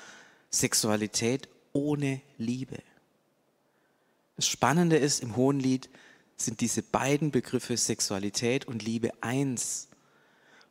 Sexualität 0.50 1.48
ohne 1.72 2.20
Liebe. 2.36 2.78
Das 4.36 4.48
Spannende 4.48 4.96
ist, 4.96 5.22
im 5.22 5.36
Hohen 5.36 5.60
Lied 5.60 5.90
sind 6.36 6.60
diese 6.60 6.82
beiden 6.82 7.30
Begriffe 7.30 7.76
Sexualität 7.76 8.66
und 8.66 8.82
Liebe 8.82 9.12
eins. 9.20 9.88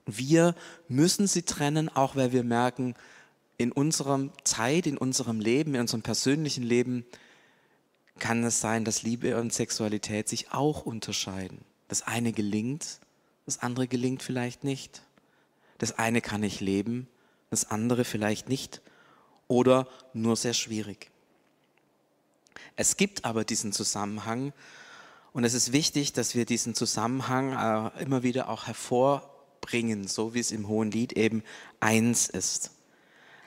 Wir 0.06 0.54
müssen 0.90 1.28
sie 1.28 1.44
trennen, 1.44 1.88
auch 1.88 2.18
weil 2.18 2.34
wir 2.34 2.44
merken, 2.44 2.96
in 3.62 3.72
unserer 3.72 4.30
Zeit, 4.44 4.88
in 4.88 4.98
unserem 4.98 5.40
Leben, 5.40 5.76
in 5.76 5.82
unserem 5.82 6.02
persönlichen 6.02 6.64
Leben 6.64 7.06
kann 8.20 8.44
es 8.44 8.62
sein, 8.62 8.86
dass 8.86 9.04
Liebe 9.04 9.40
und 9.40 9.54
Sexualität 9.54 10.30
sich 10.30 10.52
auch 10.52 10.86
unterscheiden. 10.86 11.60
Das 11.88 12.04
eine 12.04 12.32
gelingt, 12.34 13.00
das 13.46 13.60
andere 13.60 13.88
gelingt 13.88 14.24
vielleicht 14.24 14.64
nicht. 14.64 15.02
Das 15.78 15.98
eine 15.98 16.22
kann 16.22 16.44
ich 16.44 16.60
leben, 16.60 17.08
das 17.50 17.72
andere 17.72 18.06
vielleicht 18.06 18.48
nicht 18.48 18.82
oder 19.48 19.88
nur 20.14 20.36
sehr 20.36 20.54
schwierig. 20.54 21.10
Es 22.76 22.98
gibt 22.98 23.26
aber 23.26 23.44
diesen 23.44 23.74
Zusammenhang 23.74 24.54
und 25.34 25.44
es 25.44 25.54
ist 25.54 25.72
wichtig, 25.72 26.14
dass 26.14 26.36
wir 26.36 26.46
diesen 26.46 26.76
Zusammenhang 26.76 27.92
äh, 27.98 28.04
immer 28.04 28.24
wieder 28.24 28.50
auch 28.50 28.68
hervorbringen, 28.68 30.08
so 30.08 30.34
wie 30.34 30.40
es 30.40 30.52
im 30.52 30.68
Hohen 30.68 30.92
Lied 30.92 31.14
eben 31.14 31.44
eins 31.80 32.30
ist. 32.30 32.72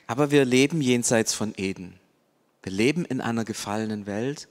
Aber 0.06 0.30
wir 0.30 0.44
leben 0.44 0.80
jenseits 0.80 1.34
von 1.34 1.54
Eden. 1.56 1.98
Wir 2.62 2.72
leben 2.72 3.04
in 3.04 3.20
einer 3.20 3.44
gefallenen 3.44 4.06
Welt 4.06 4.48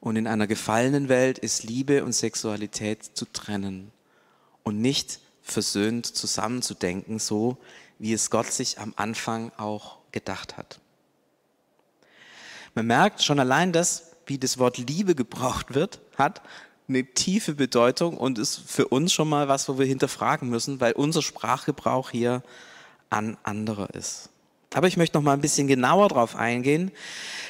und 0.00 0.16
in 0.16 0.26
einer 0.26 0.46
gefallenen 0.46 1.08
Welt 1.08 1.38
ist 1.38 1.64
Liebe 1.64 2.04
und 2.04 2.12
Sexualität 2.12 3.04
zu 3.04 3.24
trennen 3.26 3.92
und 4.62 4.80
nicht 4.80 5.20
versöhnt 5.42 6.06
zusammenzudenken, 6.06 7.18
so 7.18 7.56
wie 7.98 8.12
es 8.12 8.30
Gott 8.30 8.52
sich 8.52 8.78
am 8.78 8.92
Anfang 8.96 9.52
auch 9.56 9.98
gedacht 10.12 10.56
hat. 10.56 10.80
Man 12.74 12.86
merkt 12.86 13.22
schon 13.22 13.40
allein 13.40 13.72
das, 13.72 14.12
wie 14.26 14.38
das 14.38 14.58
Wort 14.58 14.76
Liebe 14.78 15.14
gebraucht 15.14 15.74
wird, 15.74 16.00
hat 16.16 16.42
eine 16.88 17.04
tiefe 17.04 17.54
Bedeutung 17.54 18.16
und 18.16 18.38
ist 18.38 18.58
für 18.58 18.88
uns 18.88 19.12
schon 19.12 19.28
mal 19.28 19.48
was, 19.48 19.68
wo 19.68 19.78
wir 19.78 19.86
hinterfragen 19.86 20.48
müssen, 20.48 20.80
weil 20.80 20.92
unser 20.92 21.22
Sprachgebrauch 21.22 22.10
hier 22.10 22.42
an 23.08 23.36
anderer 23.42 23.94
ist. 23.94 24.30
Aber 24.74 24.88
ich 24.88 24.96
möchte 24.96 25.16
noch 25.16 25.22
mal 25.22 25.32
ein 25.32 25.40
bisschen 25.40 25.68
genauer 25.68 26.08
darauf 26.08 26.36
eingehen, 26.36 26.90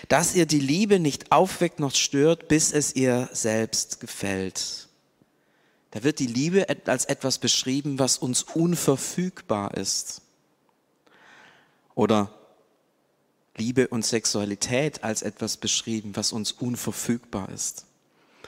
dass 0.09 0.35
ihr 0.35 0.47
die 0.47 0.61
Liebe 0.61 1.01
nicht 1.01 1.33
aufweckt 1.33 1.81
noch 1.81 1.95
stört, 1.95 2.49
bis 2.49 2.73
es 2.73 2.95
ihr 2.95 3.29
selbst 3.33 4.01
gefällt. 4.01 4.89
Da 5.91 6.03
wird 6.05 6.19
die 6.19 6.27
Liebe 6.27 6.67
als 6.87 7.07
etwas 7.07 7.39
beschrieben, 7.39 7.99
was 7.99 8.19
uns 8.19 8.43
unverfügbar 8.43 9.75
ist. 9.75 10.23
Oder 11.95 12.31
Liebe 13.57 13.89
und 13.89 14.05
Sexualität 14.05 15.03
als 15.03 15.23
etwas 15.23 15.57
beschrieben, 15.57 16.15
was 16.15 16.33
uns 16.33 16.53
unverfügbar 16.53 17.49
ist. 17.49 17.87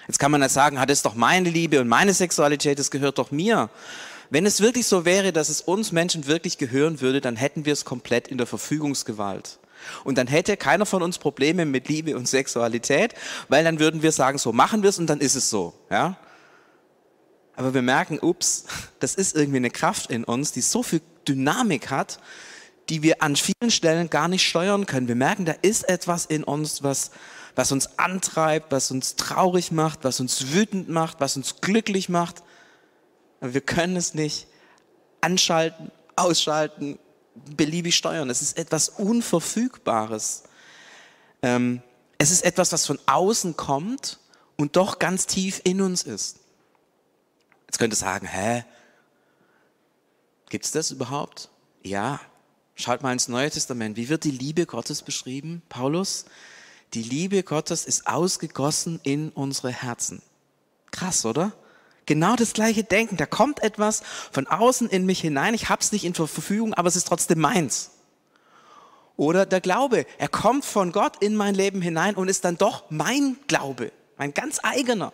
Jetzt 0.06 0.18
kann 0.18 0.30
man 0.30 0.42
ja 0.42 0.48
sagen, 0.48 0.78
hat 0.78 0.90
es 0.90 1.02
doch 1.02 1.14
meine 1.14 1.50
Liebe 1.50 1.80
und 1.80 1.88
meine 1.88 2.14
Sexualität, 2.14 2.78
das 2.78 2.90
gehört 2.90 3.18
doch 3.18 3.30
mir. 3.30 3.70
Wenn 4.30 4.46
es 4.46 4.60
wirklich 4.60 4.86
so 4.86 5.04
wäre, 5.04 5.32
dass 5.32 5.48
es 5.48 5.60
uns 5.60 5.92
Menschen 5.92 6.26
wirklich 6.26 6.58
gehören 6.58 7.00
würde, 7.00 7.20
dann 7.20 7.36
hätten 7.36 7.64
wir 7.64 7.72
es 7.72 7.84
komplett 7.84 8.28
in 8.28 8.38
der 8.38 8.46
Verfügungsgewalt. 8.46 9.58
Und 10.04 10.18
dann 10.18 10.26
hätte 10.26 10.56
keiner 10.56 10.86
von 10.86 11.02
uns 11.02 11.18
Probleme 11.18 11.64
mit 11.64 11.88
Liebe 11.88 12.16
und 12.16 12.28
Sexualität, 12.28 13.14
weil 13.48 13.64
dann 13.64 13.78
würden 13.78 14.02
wir 14.02 14.12
sagen, 14.12 14.38
so 14.38 14.52
machen 14.52 14.82
wir 14.82 14.90
es 14.90 14.98
und 14.98 15.06
dann 15.06 15.20
ist 15.20 15.34
es 15.34 15.50
so. 15.50 15.74
Ja? 15.90 16.18
Aber 17.56 17.74
wir 17.74 17.82
merken, 17.82 18.18
ups, 18.20 18.64
das 19.00 19.14
ist 19.14 19.36
irgendwie 19.36 19.58
eine 19.58 19.70
Kraft 19.70 20.10
in 20.10 20.24
uns, 20.24 20.52
die 20.52 20.60
so 20.60 20.82
viel 20.82 21.00
Dynamik 21.26 21.90
hat, 21.90 22.20
die 22.88 23.02
wir 23.02 23.22
an 23.22 23.36
vielen 23.36 23.70
Stellen 23.70 24.08
gar 24.08 24.28
nicht 24.28 24.46
steuern 24.46 24.86
können. 24.86 25.08
Wir 25.08 25.14
merken, 25.14 25.44
da 25.44 25.54
ist 25.60 25.88
etwas 25.88 26.24
in 26.24 26.42
uns, 26.42 26.82
was, 26.82 27.10
was 27.54 27.70
uns 27.70 27.98
antreibt, 27.98 28.72
was 28.72 28.90
uns 28.90 29.16
traurig 29.16 29.72
macht, 29.72 30.04
was 30.04 30.20
uns 30.20 30.52
wütend 30.52 30.88
macht, 30.88 31.20
was 31.20 31.36
uns 31.36 31.60
glücklich 31.60 32.08
macht. 32.08 32.42
Wir 33.40 33.60
können 33.60 33.96
es 33.96 34.14
nicht 34.14 34.48
anschalten, 35.20 35.90
ausschalten, 36.16 36.98
beliebig 37.56 37.96
steuern. 37.96 38.30
Es 38.30 38.42
ist 38.42 38.58
etwas 38.58 38.88
Unverfügbares. 38.88 40.44
Ähm, 41.42 41.82
es 42.18 42.30
ist 42.30 42.44
etwas, 42.44 42.72
was 42.72 42.86
von 42.86 42.98
außen 43.06 43.56
kommt 43.56 44.18
und 44.56 44.76
doch 44.76 44.98
ganz 44.98 45.26
tief 45.26 45.60
in 45.64 45.80
uns 45.80 46.02
ist. 46.02 46.40
Jetzt 47.66 47.78
könnte 47.78 47.96
sagen, 47.96 48.26
hä? 48.26 48.64
Gibt 50.48 50.64
es 50.64 50.72
das 50.72 50.90
überhaupt? 50.90 51.50
Ja. 51.82 52.20
Schaut 52.74 53.02
mal 53.02 53.12
ins 53.12 53.28
Neue 53.28 53.50
Testament. 53.50 53.96
Wie 53.96 54.08
wird 54.08 54.24
die 54.24 54.30
Liebe 54.30 54.66
Gottes 54.66 55.02
beschrieben, 55.02 55.62
Paulus? 55.68 56.24
Die 56.94 57.02
Liebe 57.02 57.42
Gottes 57.42 57.84
ist 57.84 58.06
ausgegossen 58.06 59.00
in 59.02 59.30
unsere 59.30 59.70
Herzen. 59.70 60.22
Krass, 60.90 61.24
oder? 61.24 61.52
Genau 62.08 62.36
das 62.36 62.54
gleiche 62.54 62.84
Denken. 62.84 63.18
Da 63.18 63.26
kommt 63.26 63.62
etwas 63.62 64.02
von 64.32 64.46
außen 64.46 64.88
in 64.88 65.04
mich 65.04 65.20
hinein. 65.20 65.52
Ich 65.52 65.68
habe 65.68 65.82
es 65.82 65.92
nicht 65.92 66.06
in 66.06 66.14
Verfügung, 66.14 66.72
aber 66.72 66.88
es 66.88 66.96
ist 66.96 67.06
trotzdem 67.06 67.38
meins. 67.38 67.90
Oder 69.18 69.44
der 69.44 69.60
Glaube. 69.60 70.06
Er 70.16 70.28
kommt 70.28 70.64
von 70.64 70.90
Gott 70.90 71.22
in 71.22 71.36
mein 71.36 71.54
Leben 71.54 71.82
hinein 71.82 72.14
und 72.14 72.28
ist 72.28 72.46
dann 72.46 72.56
doch 72.56 72.84
mein 72.88 73.36
Glaube, 73.46 73.92
mein 74.16 74.32
ganz 74.32 74.58
eigener. 74.62 75.12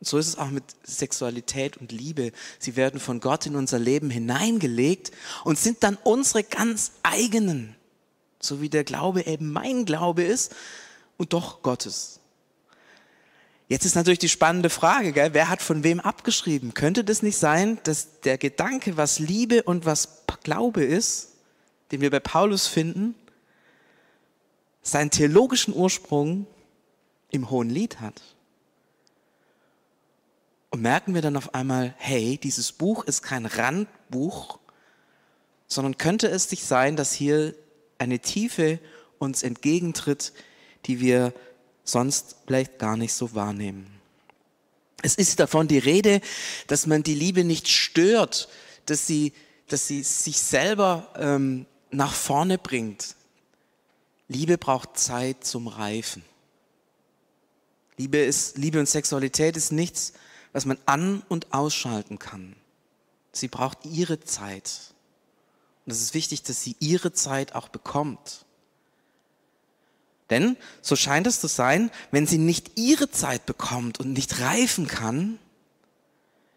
Und 0.00 0.08
so 0.08 0.18
ist 0.18 0.26
es 0.26 0.36
auch 0.36 0.50
mit 0.50 0.64
Sexualität 0.82 1.76
und 1.76 1.92
Liebe. 1.92 2.32
Sie 2.58 2.74
werden 2.74 2.98
von 2.98 3.20
Gott 3.20 3.46
in 3.46 3.54
unser 3.54 3.78
Leben 3.78 4.10
hineingelegt 4.10 5.12
und 5.44 5.60
sind 5.60 5.84
dann 5.84 5.96
unsere 6.02 6.42
ganz 6.42 6.90
eigenen. 7.04 7.76
So 8.40 8.60
wie 8.60 8.68
der 8.68 8.82
Glaube 8.82 9.26
eben 9.26 9.52
mein 9.52 9.84
Glaube 9.84 10.24
ist 10.24 10.56
und 11.18 11.34
doch 11.34 11.62
Gottes. 11.62 12.18
Jetzt 13.68 13.84
ist 13.84 13.96
natürlich 13.96 14.20
die 14.20 14.28
spannende 14.28 14.70
Frage, 14.70 15.12
gell? 15.12 15.34
wer 15.34 15.48
hat 15.48 15.60
von 15.60 15.82
wem 15.82 15.98
abgeschrieben? 15.98 16.72
Könnte 16.72 17.02
das 17.02 17.22
nicht 17.22 17.36
sein, 17.36 17.78
dass 17.82 18.20
der 18.20 18.38
Gedanke, 18.38 18.96
was 18.96 19.18
Liebe 19.18 19.64
und 19.64 19.84
was 19.84 20.22
Glaube 20.44 20.84
ist, 20.84 21.32
den 21.90 22.00
wir 22.00 22.10
bei 22.10 22.20
Paulus 22.20 22.68
finden, 22.68 23.16
seinen 24.82 25.10
theologischen 25.10 25.74
Ursprung 25.74 26.46
im 27.30 27.50
Hohen 27.50 27.68
Lied 27.68 28.00
hat? 28.00 28.22
Und 30.70 30.82
merken 30.82 31.14
wir 31.14 31.22
dann 31.22 31.36
auf 31.36 31.54
einmal, 31.54 31.94
hey, 31.98 32.38
dieses 32.38 32.70
Buch 32.70 33.02
ist 33.04 33.22
kein 33.22 33.46
Randbuch, 33.46 34.60
sondern 35.66 35.98
könnte 35.98 36.28
es 36.28 36.48
sich 36.48 36.64
sein, 36.64 36.94
dass 36.94 37.12
hier 37.12 37.54
eine 37.98 38.20
Tiefe 38.20 38.78
uns 39.18 39.42
entgegentritt, 39.42 40.32
die 40.84 41.00
wir 41.00 41.32
sonst 41.86 42.36
vielleicht 42.46 42.78
gar 42.78 42.98
nicht 42.98 43.14
so 43.14 43.34
wahrnehmen. 43.34 43.86
Es 45.02 45.14
ist 45.14 45.40
davon 45.40 45.68
die 45.68 45.78
Rede, 45.78 46.20
dass 46.66 46.86
man 46.86 47.02
die 47.02 47.14
Liebe 47.14 47.44
nicht 47.44 47.68
stört, 47.68 48.48
dass 48.86 49.06
sie, 49.06 49.32
dass 49.68 49.86
sie 49.86 50.02
sich 50.02 50.38
selber 50.38 51.08
ähm, 51.16 51.66
nach 51.90 52.12
vorne 52.12 52.58
bringt. 52.58 53.14
Liebe 54.28 54.58
braucht 54.58 54.98
Zeit 54.98 55.44
zum 55.44 55.68
Reifen. 55.68 56.24
Liebe, 57.96 58.18
ist, 58.18 58.58
Liebe 58.58 58.80
und 58.80 58.88
Sexualität 58.88 59.56
ist 59.56 59.72
nichts, 59.72 60.12
was 60.52 60.64
man 60.64 60.78
an- 60.86 61.22
und 61.28 61.52
ausschalten 61.52 62.18
kann. 62.18 62.56
Sie 63.32 63.48
braucht 63.48 63.84
ihre 63.84 64.20
Zeit. 64.20 64.94
Und 65.84 65.92
es 65.92 66.00
ist 66.00 66.14
wichtig, 66.14 66.42
dass 66.42 66.62
sie 66.62 66.76
ihre 66.80 67.12
Zeit 67.12 67.54
auch 67.54 67.68
bekommt. 67.68 68.45
Denn 70.30 70.56
so 70.82 70.96
scheint 70.96 71.26
es 71.26 71.40
zu 71.40 71.46
sein, 71.46 71.90
wenn 72.10 72.26
sie 72.26 72.38
nicht 72.38 72.78
ihre 72.78 73.10
Zeit 73.10 73.46
bekommt 73.46 74.00
und 74.00 74.12
nicht 74.12 74.40
reifen 74.40 74.86
kann, 74.86 75.38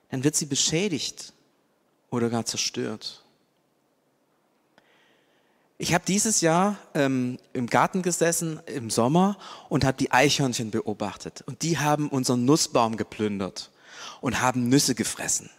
dann 0.10 0.24
wird 0.24 0.36
sie 0.36 0.48
beschädigt 0.48 1.34
oder 2.10 2.30
gar 2.30 2.46
zerstört. 2.46 3.24
Ich 5.78 5.94
habe 5.94 6.04
dieses 6.06 6.42
Jahr 6.42 6.78
ähm, 6.94 7.38
im 7.54 7.68
Garten 7.68 8.02
gesessen 8.02 8.60
im 8.66 8.90
Sommer 8.90 9.38
und 9.70 9.86
habe 9.86 9.98
die 9.98 10.12
Eichhörnchen 10.12 10.72
beobachtet. 10.72 11.42
Und 11.46 11.62
die 11.62 11.78
haben 11.78 12.10
unseren 12.10 12.44
Nussbaum 12.44 12.98
geplündert 12.98 13.72
und 14.20 14.42
haben 14.42 14.68
Nüsse 14.68 14.94
gefressen. 14.94 15.50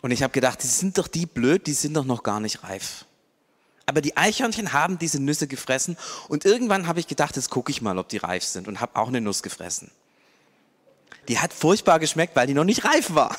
Und 0.00 0.10
ich 0.10 0.24
habe 0.24 0.32
gedacht, 0.32 0.64
die 0.64 0.68
sind 0.68 0.98
doch 0.98 1.06
die 1.06 1.26
blöd, 1.26 1.68
die 1.68 1.74
sind 1.74 1.94
doch 1.94 2.04
noch 2.04 2.24
gar 2.24 2.40
nicht 2.40 2.64
reif. 2.64 3.06
Aber 3.86 4.00
die 4.00 4.16
Eichhörnchen 4.16 4.72
haben 4.72 4.98
diese 4.98 5.20
Nüsse 5.20 5.46
gefressen 5.46 5.96
und 6.28 6.44
irgendwann 6.44 6.86
habe 6.86 7.00
ich 7.00 7.08
gedacht, 7.08 7.36
jetzt 7.36 7.50
gucke 7.50 7.70
ich 7.70 7.82
mal, 7.82 7.98
ob 7.98 8.08
die 8.08 8.18
reif 8.18 8.44
sind 8.44 8.68
und 8.68 8.80
habe 8.80 8.96
auch 8.96 9.08
eine 9.08 9.20
Nuss 9.20 9.42
gefressen. 9.42 9.90
Die 11.28 11.38
hat 11.38 11.52
furchtbar 11.52 11.98
geschmeckt, 11.98 12.36
weil 12.36 12.46
die 12.46 12.54
noch 12.54 12.64
nicht 12.64 12.84
reif 12.84 13.14
war. 13.14 13.36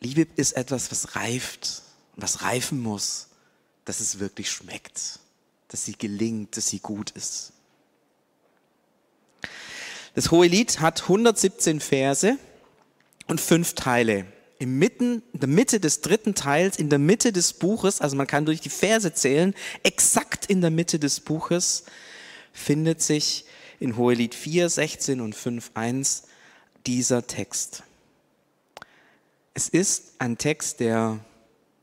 Liebe 0.00 0.26
ist 0.36 0.52
etwas, 0.52 0.90
was 0.90 1.16
reift, 1.16 1.82
was 2.16 2.42
reifen 2.42 2.80
muss, 2.80 3.28
dass 3.84 4.00
es 4.00 4.18
wirklich 4.18 4.50
schmeckt, 4.50 5.18
dass 5.68 5.84
sie 5.84 5.96
gelingt, 5.96 6.56
dass 6.56 6.68
sie 6.68 6.78
gut 6.78 7.10
ist. 7.10 7.52
Das 10.14 10.30
Hohe 10.30 10.46
Lied 10.46 10.80
hat 10.80 11.02
117 11.02 11.80
Verse 11.80 12.38
und 13.26 13.40
fünf 13.40 13.74
Teile 13.74 14.26
im 14.58 14.78
Mitten, 14.78 15.22
in 15.32 15.40
der 15.40 15.48
Mitte 15.48 15.78
des 15.80 16.00
dritten 16.00 16.34
Teils, 16.34 16.78
in 16.78 16.90
der 16.90 16.98
Mitte 16.98 17.32
des 17.32 17.52
Buches, 17.52 18.00
also 18.00 18.16
man 18.16 18.26
kann 18.26 18.44
durch 18.44 18.60
die 18.60 18.70
Verse 18.70 19.12
zählen, 19.12 19.54
exakt 19.82 20.46
in 20.46 20.60
der 20.60 20.70
Mitte 20.70 20.98
des 20.98 21.20
Buches 21.20 21.84
findet 22.52 23.00
sich 23.00 23.44
in 23.78 23.96
Hohelied 23.96 24.34
4, 24.34 24.68
16 24.68 25.20
und 25.20 25.34
5, 25.34 25.70
1 25.74 26.24
dieser 26.86 27.26
Text. 27.26 27.84
Es 29.54 29.68
ist 29.68 30.14
ein 30.18 30.38
Text, 30.38 30.80
der 30.80 31.20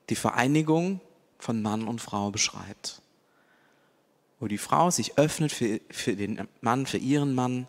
die 0.10 0.15
Vereinigung 0.15 1.00
von 1.39 1.62
Mann 1.62 1.88
und 1.88 2.01
Frau 2.01 2.32
beschreibt. 2.32 3.01
Wo 4.39 4.48
die 4.48 4.58
Frau 4.58 4.91
sich 4.91 5.17
öffnet 5.17 5.53
für, 5.53 5.79
für 5.89 6.15
den 6.15 6.46
Mann, 6.60 6.86
für 6.86 6.98
ihren 6.98 7.34
Mann 7.34 7.67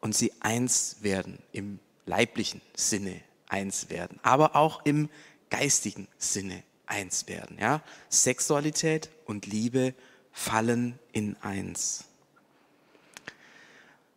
und 0.00 0.16
sie 0.16 0.32
eins 0.40 0.96
werden, 1.02 1.38
im 1.52 1.78
leiblichen 2.06 2.62
Sinne 2.74 3.20
eins 3.52 3.90
werden, 3.90 4.18
aber 4.22 4.56
auch 4.56 4.84
im 4.84 5.08
geistigen 5.50 6.08
Sinne 6.18 6.62
eins 6.86 7.28
werden. 7.28 7.58
Ja? 7.60 7.82
Sexualität 8.08 9.10
und 9.26 9.46
Liebe 9.46 9.94
fallen 10.32 10.98
in 11.12 11.36
eins. 11.42 12.06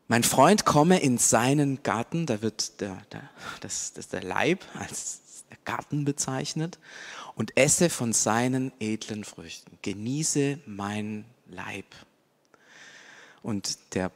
Mein 0.07 0.23
Freund 0.23 0.65
komme 0.65 0.99
in 0.99 1.17
seinen 1.17 1.83
Garten, 1.83 2.25
da 2.25 2.41
wird 2.41 2.79
der, 2.79 3.01
der, 3.11 3.29
das, 3.61 3.93
das 3.93 4.07
der 4.07 4.23
Leib 4.23 4.63
als 4.75 5.21
der 5.49 5.57
Garten 5.65 6.05
bezeichnet, 6.05 6.79
und 7.35 7.57
esse 7.57 7.89
von 7.89 8.13
seinen 8.13 8.71
edlen 8.79 9.23
Früchten. 9.23 9.77
Genieße 9.81 10.59
mein 10.65 11.25
Leib. 11.47 11.85
Und 13.41 13.77
der 13.93 14.11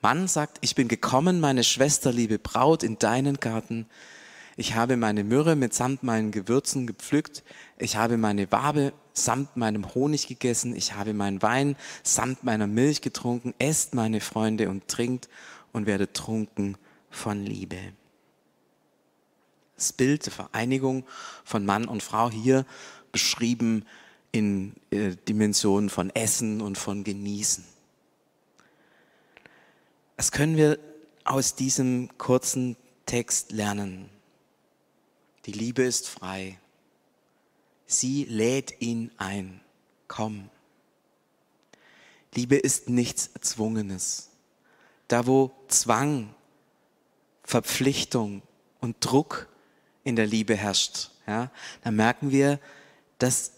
Mann 0.00 0.28
sagt, 0.28 0.58
ich 0.60 0.74
bin 0.74 0.88
gekommen, 0.88 1.40
meine 1.40 1.62
Schwester, 1.62 2.12
liebe 2.12 2.38
Braut, 2.38 2.82
in 2.82 2.98
deinen 2.98 3.38
Garten. 3.38 3.86
Ich 4.60 4.74
habe 4.74 4.96
meine 4.96 5.22
Myrrhe 5.22 5.54
mitsamt 5.54 6.02
meinen 6.02 6.32
Gewürzen 6.32 6.88
gepflückt. 6.88 7.44
Ich 7.78 7.94
habe 7.94 8.16
meine 8.16 8.50
Wabe 8.50 8.92
samt 9.12 9.56
meinem 9.56 9.94
Honig 9.94 10.26
gegessen. 10.26 10.74
Ich 10.74 10.94
habe 10.94 11.14
meinen 11.14 11.42
Wein 11.42 11.76
samt 12.02 12.42
meiner 12.42 12.66
Milch 12.66 13.00
getrunken. 13.00 13.54
Esst, 13.60 13.94
meine 13.94 14.20
Freunde, 14.20 14.68
und 14.68 14.88
trinkt 14.88 15.28
und 15.72 15.86
werde 15.86 16.12
trunken 16.12 16.76
von 17.08 17.44
Liebe. 17.46 17.78
Das 19.76 19.92
Bild 19.92 20.26
der 20.26 20.32
Vereinigung 20.32 21.04
von 21.44 21.64
Mann 21.64 21.84
und 21.84 22.02
Frau 22.02 22.28
hier 22.28 22.66
beschrieben 23.12 23.86
in 24.32 24.74
äh, 24.90 25.14
Dimensionen 25.28 25.88
von 25.88 26.10
Essen 26.10 26.62
und 26.62 26.76
von 26.76 27.04
Genießen. 27.04 27.62
Was 30.16 30.32
können 30.32 30.56
wir 30.56 30.80
aus 31.22 31.54
diesem 31.54 32.08
kurzen 32.18 32.74
Text 33.06 33.52
lernen? 33.52 34.17
Die 35.48 35.52
Liebe 35.52 35.82
ist 35.82 36.06
frei. 36.10 36.58
Sie 37.86 38.24
lädt 38.24 38.82
ihn 38.82 39.10
ein. 39.16 39.62
Komm. 40.06 40.50
Liebe 42.34 42.56
ist 42.56 42.90
nichts 42.90 43.30
Erzwungenes. 43.32 44.28
Da 45.08 45.26
wo 45.26 45.50
Zwang, 45.68 46.34
Verpflichtung 47.44 48.42
und 48.80 48.96
Druck 49.00 49.48
in 50.04 50.16
der 50.16 50.26
Liebe 50.26 50.54
herrscht, 50.54 51.12
ja, 51.26 51.50
dann 51.82 51.96
merken 51.96 52.30
wir, 52.30 52.60
dass 53.16 53.52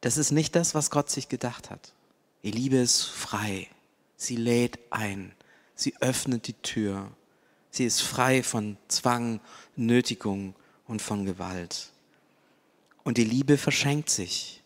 das 0.00 0.16
ist 0.16 0.32
nicht 0.32 0.56
das, 0.56 0.74
was 0.74 0.90
Gott 0.90 1.10
sich 1.10 1.28
gedacht 1.28 1.70
hat. 1.70 1.92
Die 2.42 2.50
Liebe 2.50 2.78
ist 2.78 3.04
frei. 3.04 3.68
Sie 4.16 4.34
lädt 4.34 4.80
ein. 4.90 5.32
Sie 5.76 5.94
öffnet 6.00 6.48
die 6.48 6.54
Tür. 6.54 7.08
Sie 7.70 7.84
ist 7.84 8.00
frei 8.00 8.42
von 8.42 8.76
Zwang, 8.88 9.38
Nötigung 9.76 10.56
und 10.86 11.02
von 11.02 11.24
Gewalt. 11.24 11.90
Und 13.02 13.18
die 13.18 13.24
Liebe 13.24 13.58
verschenkt 13.58 14.10
sich. 14.10 14.62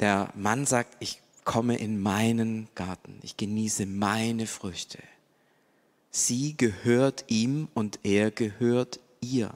Der 0.00 0.30
Mann 0.34 0.66
sagt, 0.66 0.96
ich 1.00 1.20
komme 1.44 1.76
in 1.76 2.00
meinen 2.00 2.68
Garten, 2.74 3.18
ich 3.22 3.36
genieße 3.36 3.86
meine 3.86 4.46
Früchte. 4.46 4.98
Sie 6.10 6.56
gehört 6.56 7.24
ihm 7.28 7.68
und 7.74 8.00
er 8.02 8.30
gehört 8.30 9.00
ihr. 9.20 9.54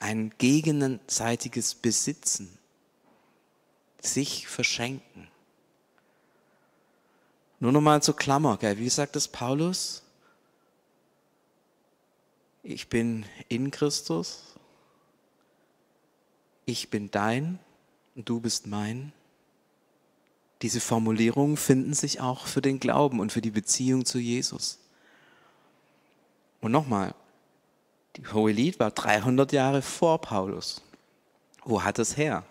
Ein 0.00 0.32
gegenseitiges 0.38 1.74
Besitzen, 1.74 2.56
sich 4.00 4.46
verschenken. 4.46 5.28
Nur 7.60 7.72
noch 7.72 7.80
mal 7.80 8.00
zur 8.02 8.16
Klammer, 8.16 8.56
gell? 8.56 8.78
wie 8.78 8.88
sagt 8.88 9.16
es 9.16 9.26
Paulus? 9.26 10.02
Ich 12.70 12.88
bin 12.88 13.24
in 13.48 13.70
Christus, 13.70 14.42
ich 16.66 16.90
bin 16.90 17.10
dein 17.10 17.58
und 18.14 18.28
du 18.28 18.40
bist 18.40 18.66
mein. 18.66 19.14
Diese 20.60 20.82
Formulierungen 20.82 21.56
finden 21.56 21.94
sich 21.94 22.20
auch 22.20 22.46
für 22.46 22.60
den 22.60 22.78
Glauben 22.78 23.20
und 23.20 23.32
für 23.32 23.40
die 23.40 23.52
Beziehung 23.52 24.04
zu 24.04 24.18
Jesus. 24.18 24.80
Und 26.60 26.72
nochmal, 26.72 27.14
die 28.16 28.26
Hohelied 28.26 28.78
war 28.78 28.90
300 28.90 29.50
Jahre 29.52 29.80
vor 29.80 30.20
Paulus. 30.20 30.82
Wo 31.64 31.82
hat 31.82 31.98
es 31.98 32.18
her? 32.18 32.44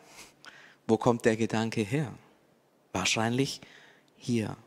Wo 0.87 0.97
kommt 0.97 1.25
der 1.25 1.37
Gedanke 1.37 1.81
her? 1.81 2.11
Wahrscheinlich 2.91 3.61
hier. 4.15 4.57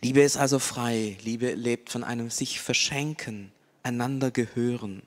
Liebe 0.00 0.20
ist 0.20 0.36
also 0.36 0.60
frei. 0.60 1.18
Liebe 1.22 1.54
lebt 1.54 1.90
von 1.90 2.04
einem 2.04 2.30
sich 2.30 2.60
verschenken, 2.60 3.50
einander 3.84 4.30
gehören. 4.30 5.02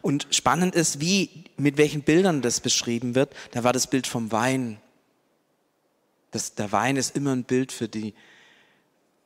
Und 0.00 0.26
spannend 0.30 0.74
ist, 0.74 1.00
wie, 1.00 1.44
mit 1.56 1.76
welchen 1.76 2.02
Bildern 2.02 2.42
das 2.42 2.60
beschrieben 2.60 3.14
wird. 3.14 3.34
Da 3.52 3.64
war 3.64 3.72
das 3.72 3.86
Bild 3.86 4.06
vom 4.06 4.30
Wein. 4.32 4.80
Das, 6.30 6.54
der 6.54 6.72
Wein 6.72 6.96
ist 6.96 7.16
immer 7.16 7.32
ein 7.32 7.44
Bild 7.44 7.72
für, 7.72 7.88
die, 7.88 8.14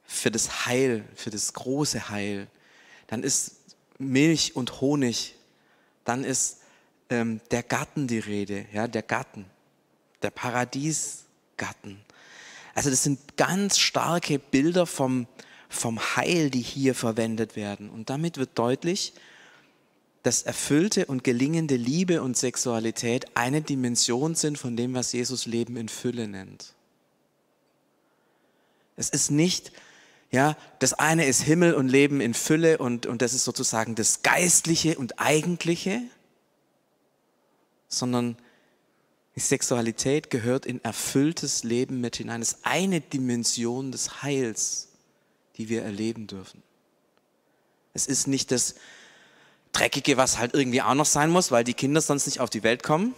für 0.05 0.31
das 0.31 0.67
Heil, 0.67 1.05
für 1.15 1.31
das 1.31 1.53
große 1.53 2.11
Heil. 2.11 2.49
Dann 3.07 3.23
ist 3.23 3.57
Milch 3.99 4.55
und 4.55 4.81
Honig. 4.81 5.35
Dann 6.05 6.25
ist 6.25 6.59
ähm, 7.09 7.41
der 7.51 7.63
Garten 7.63 8.07
die 8.07 8.19
Rede, 8.19 8.67
ja, 8.73 8.87
der 8.89 9.03
Garten, 9.03 9.47
der 10.23 10.31
Paradiesgarten. 10.31 12.01
Also 12.75 12.91
das 12.91 13.03
sind 13.03 13.37
ganz 13.37 13.79
starke 13.79 14.39
Bilder 14.39 14.87
vom, 14.87 15.27
vom 15.69 15.99
Heil, 16.17 16.51
die 16.51 16.61
hier 16.61 16.95
verwendet 16.95 17.57
werden. 17.57 17.91
Und 17.91 18.11
damit 18.11 18.39
wird 18.39 18.51
deutlich, 18.59 19.13
dass 20.23 20.43
erfüllte 20.43 21.07
und 21.07 21.23
gelingende 21.23 21.77
Liebe 21.77 22.21
und 22.21 22.37
Sexualität 22.37 23.37
eine 23.37 23.63
Dimension 23.63 24.35
sind 24.35 24.59
von 24.59 24.77
dem, 24.77 24.95
was 24.95 25.13
Jesus 25.13 25.47
Leben 25.47 25.77
in 25.77 25.89
Fülle 25.89 26.27
nennt. 26.27 26.75
Es 28.97 29.09
ist 29.11 29.31
nicht, 29.31 29.71
ja, 30.33 30.57
das 30.81 30.95
eine 30.95 31.27
ist 31.27 31.43
Himmel 31.43 31.75
und 31.75 31.89
Leben 31.89 32.21
in 32.21 32.35
Fülle 32.35 32.79
und, 32.79 33.07
und 33.07 33.23
das 33.23 33.35
ist 33.35 33.45
sozusagen 33.45 33.95
das 33.95 34.23
Geistliche 34.23 34.99
und 34.99 35.21
Eigentliche, 35.21 36.03
sondern 37.89 38.37
die 39.37 39.41
Sexualität 39.41 40.31
gehört 40.31 40.67
in 40.67 40.83
erfülltes 40.83 41.63
Leben 41.63 42.01
mit 42.01 42.17
hinein. 42.17 42.43
Es 42.43 42.55
ist 42.55 42.59
eine 42.63 43.01
Dimension 43.01 43.93
des 43.93 44.23
Heils, 44.23 44.89
die 45.57 45.69
wir 45.69 45.83
erleben 45.83 46.27
dürfen. 46.27 46.63
Es 47.95 48.07
ist 48.07 48.27
nicht 48.27 48.51
das 48.51 48.75
Dreckige, 49.73 50.17
was 50.17 50.39
halt 50.39 50.55
irgendwie 50.55 50.83
auch 50.83 50.95
noch 50.95 51.07
sein 51.07 51.31
muss, 51.31 51.51
weil 51.51 51.65
die 51.65 51.75
Kinder 51.75 52.01
sonst 52.01 52.27
nicht 52.27 52.41
auf 52.41 52.51
die 52.51 52.63
Welt 52.63 52.83
kommen, 52.83 53.15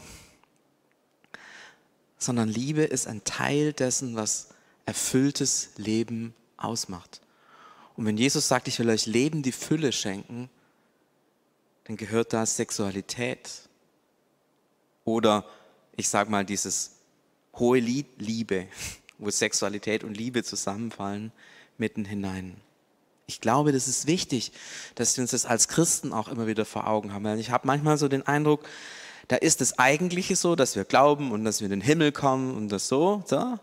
sondern 2.18 2.48
Liebe 2.48 2.82
ist 2.82 3.06
ein 3.06 3.24
Teil 3.24 3.72
dessen, 3.72 4.16
was 4.16 4.48
erfülltes 4.86 5.70
Leben 5.76 6.34
ausmacht. 6.56 7.20
Und 7.96 8.06
wenn 8.06 8.16
Jesus 8.16 8.48
sagt, 8.48 8.68
ich 8.68 8.78
will 8.78 8.90
euch 8.90 9.06
Leben 9.06 9.42
die 9.42 9.52
Fülle 9.52 9.92
schenken, 9.92 10.48
dann 11.84 11.96
gehört 11.96 12.32
da 12.32 12.44
Sexualität 12.44 13.68
oder 15.04 15.44
ich 15.96 16.08
sage 16.08 16.30
mal, 16.30 16.44
dieses 16.44 16.92
hohe 17.54 17.80
Lied 17.80 18.06
Liebe, 18.18 18.68
wo 19.18 19.30
Sexualität 19.30 20.04
und 20.04 20.16
Liebe 20.16 20.44
zusammenfallen, 20.44 21.32
mitten 21.78 22.04
hinein. 22.04 22.56
Ich 23.26 23.40
glaube, 23.40 23.72
das 23.72 23.88
ist 23.88 24.06
wichtig, 24.06 24.52
dass 24.94 25.16
wir 25.16 25.22
uns 25.22 25.32
das 25.32 25.44
als 25.44 25.68
Christen 25.68 26.12
auch 26.12 26.28
immer 26.28 26.46
wieder 26.46 26.64
vor 26.64 26.86
Augen 26.86 27.12
haben. 27.12 27.38
Ich 27.38 27.50
habe 27.50 27.66
manchmal 27.66 27.98
so 27.98 28.08
den 28.08 28.26
Eindruck, 28.26 28.66
da 29.28 29.36
ist 29.36 29.60
das 29.60 29.78
Eigentliche 29.78 30.34
so, 30.34 30.56
dass 30.56 30.76
wir 30.76 30.84
glauben 30.84 31.32
und 31.32 31.44
dass 31.44 31.60
wir 31.60 31.66
in 31.66 31.70
den 31.70 31.80
Himmel 31.82 32.12
kommen 32.12 32.56
und 32.56 32.70
das 32.70 32.88
so, 32.88 33.22
so. 33.26 33.58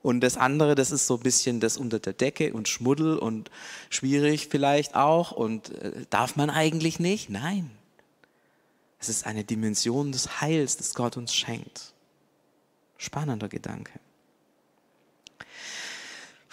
Und 0.00 0.20
das 0.20 0.36
andere, 0.36 0.74
das 0.74 0.90
ist 0.90 1.06
so 1.06 1.14
ein 1.14 1.20
bisschen 1.20 1.60
das 1.60 1.76
unter 1.76 2.00
der 2.00 2.12
Decke 2.12 2.54
und 2.54 2.66
Schmuddel 2.66 3.18
und 3.18 3.50
schwierig 3.88 4.48
vielleicht 4.50 4.96
auch 4.96 5.30
und 5.30 5.70
äh, 5.70 6.06
darf 6.10 6.34
man 6.34 6.50
eigentlich 6.50 6.98
nicht? 6.98 7.30
Nein, 7.30 7.70
es 8.98 9.08
ist 9.08 9.26
eine 9.26 9.44
Dimension 9.44 10.12
des 10.12 10.40
Heils, 10.40 10.76
das 10.76 10.94
Gott 10.94 11.16
uns 11.16 11.34
schenkt. 11.34 11.92
Spannender 12.96 13.48
Gedanke. 13.48 13.92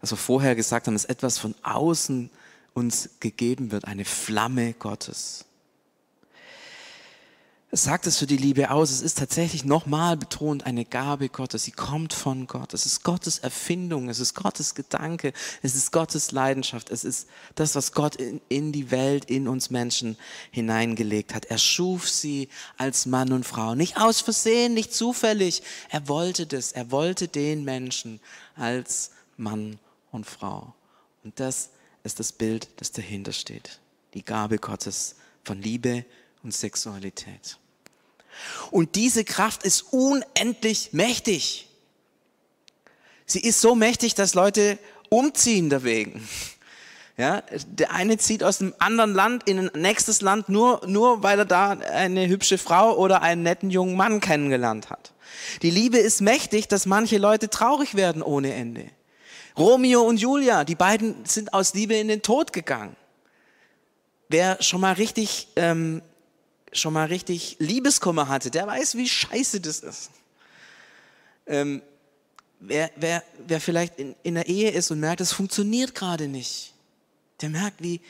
was 0.00 0.10
wir 0.10 0.16
vorher 0.16 0.56
gesagt 0.56 0.86
haben, 0.86 0.94
dass 0.94 1.04
etwas 1.04 1.38
von 1.38 1.54
außen 1.62 2.30
uns 2.74 3.10
gegeben 3.20 3.70
wird, 3.70 3.84
eine 3.84 4.04
Flamme 4.04 4.72
Gottes. 4.74 5.44
Es 7.72 7.84
sagt 7.84 8.08
es 8.08 8.18
für 8.18 8.26
die 8.26 8.36
Liebe 8.36 8.72
aus. 8.72 8.90
Es 8.90 9.00
ist 9.00 9.18
tatsächlich 9.18 9.64
nochmal 9.64 10.16
betont 10.16 10.66
eine 10.66 10.84
Gabe 10.84 11.28
Gottes. 11.28 11.62
Sie 11.62 11.70
kommt 11.70 12.12
von 12.12 12.48
Gott. 12.48 12.74
Es 12.74 12.84
ist 12.84 13.04
Gottes 13.04 13.38
Erfindung. 13.38 14.08
Es 14.08 14.18
ist 14.18 14.34
Gottes 14.34 14.74
Gedanke. 14.74 15.32
Es 15.62 15.76
ist 15.76 15.92
Gottes 15.92 16.32
Leidenschaft. 16.32 16.90
Es 16.90 17.04
ist 17.04 17.28
das, 17.54 17.76
was 17.76 17.92
Gott 17.92 18.16
in, 18.16 18.40
in 18.48 18.72
die 18.72 18.90
Welt, 18.90 19.26
in 19.26 19.46
uns 19.46 19.70
Menschen 19.70 20.16
hineingelegt 20.50 21.32
hat. 21.32 21.44
Er 21.44 21.58
schuf 21.58 22.08
sie 22.08 22.48
als 22.76 23.06
Mann 23.06 23.32
und 23.32 23.46
Frau. 23.46 23.76
Nicht 23.76 23.98
aus 23.98 24.20
Versehen, 24.20 24.74
nicht 24.74 24.92
zufällig. 24.92 25.62
Er 25.90 26.08
wollte 26.08 26.48
das. 26.48 26.72
Er 26.72 26.90
wollte 26.90 27.28
den 27.28 27.62
Menschen 27.62 28.18
als 28.56 29.12
Mann 29.36 29.78
und 30.10 30.26
Frau. 30.26 30.74
Und 31.22 31.38
das 31.38 31.70
ist 32.02 32.18
das 32.18 32.32
Bild, 32.32 32.68
das 32.78 32.90
dahinter 32.90 33.32
steht. 33.32 33.78
Die 34.14 34.24
Gabe 34.24 34.58
Gottes 34.58 35.14
von 35.44 35.62
Liebe 35.62 36.04
und 36.42 36.54
Sexualität. 36.54 37.58
Und 38.70 38.94
diese 38.94 39.24
Kraft 39.24 39.64
ist 39.64 39.92
unendlich 39.92 40.92
mächtig. 40.92 41.68
Sie 43.26 43.40
ist 43.40 43.60
so 43.60 43.74
mächtig, 43.74 44.14
dass 44.14 44.34
Leute 44.34 44.78
umziehen 45.08 45.70
deswegen. 45.70 46.26
Ja, 47.16 47.42
der 47.66 47.92
eine 47.92 48.16
zieht 48.16 48.42
aus 48.42 48.62
einem 48.62 48.74
anderen 48.78 49.12
Land 49.12 49.46
in 49.46 49.58
ein 49.58 49.70
nächstes 49.74 50.22
Land 50.22 50.48
nur, 50.48 50.80
nur 50.86 51.22
weil 51.22 51.40
er 51.40 51.44
da 51.44 51.72
eine 51.72 52.28
hübsche 52.28 52.56
Frau 52.56 52.96
oder 52.96 53.20
einen 53.20 53.42
netten 53.42 53.68
jungen 53.68 53.94
Mann 53.94 54.20
kennengelernt 54.20 54.88
hat. 54.88 55.12
Die 55.60 55.70
Liebe 55.70 55.98
ist 55.98 56.22
mächtig, 56.22 56.66
dass 56.68 56.86
manche 56.86 57.18
Leute 57.18 57.50
traurig 57.50 57.94
werden 57.94 58.22
ohne 58.22 58.54
Ende. 58.54 58.86
Romeo 59.58 60.00
und 60.00 60.18
Julia, 60.18 60.64
die 60.64 60.74
beiden 60.74 61.26
sind 61.26 61.52
aus 61.52 61.74
Liebe 61.74 61.94
in 61.94 62.08
den 62.08 62.22
Tod 62.22 62.54
gegangen. 62.54 62.96
Wer 64.30 64.62
schon 64.62 64.80
mal 64.80 64.94
richtig 64.94 65.48
ähm, 65.56 66.00
schon 66.72 66.92
mal 66.92 67.06
richtig 67.06 67.56
Liebeskummer 67.58 68.28
hatte, 68.28 68.50
der 68.50 68.66
weiß, 68.66 68.96
wie 68.96 69.08
scheiße 69.08 69.60
das 69.60 69.80
ist. 69.80 70.10
Ähm, 71.46 71.82
wer, 72.60 72.90
wer, 72.96 73.22
wer 73.46 73.60
vielleicht 73.60 73.98
in, 73.98 74.14
in 74.22 74.34
der 74.34 74.46
Ehe 74.48 74.70
ist 74.70 74.90
und 74.90 75.00
merkt, 75.00 75.20
es 75.20 75.32
funktioniert 75.32 75.94
gerade 75.94 76.28
nicht, 76.28 76.74
der 77.40 77.50
merkt, 77.50 77.82
wie, 77.82 78.00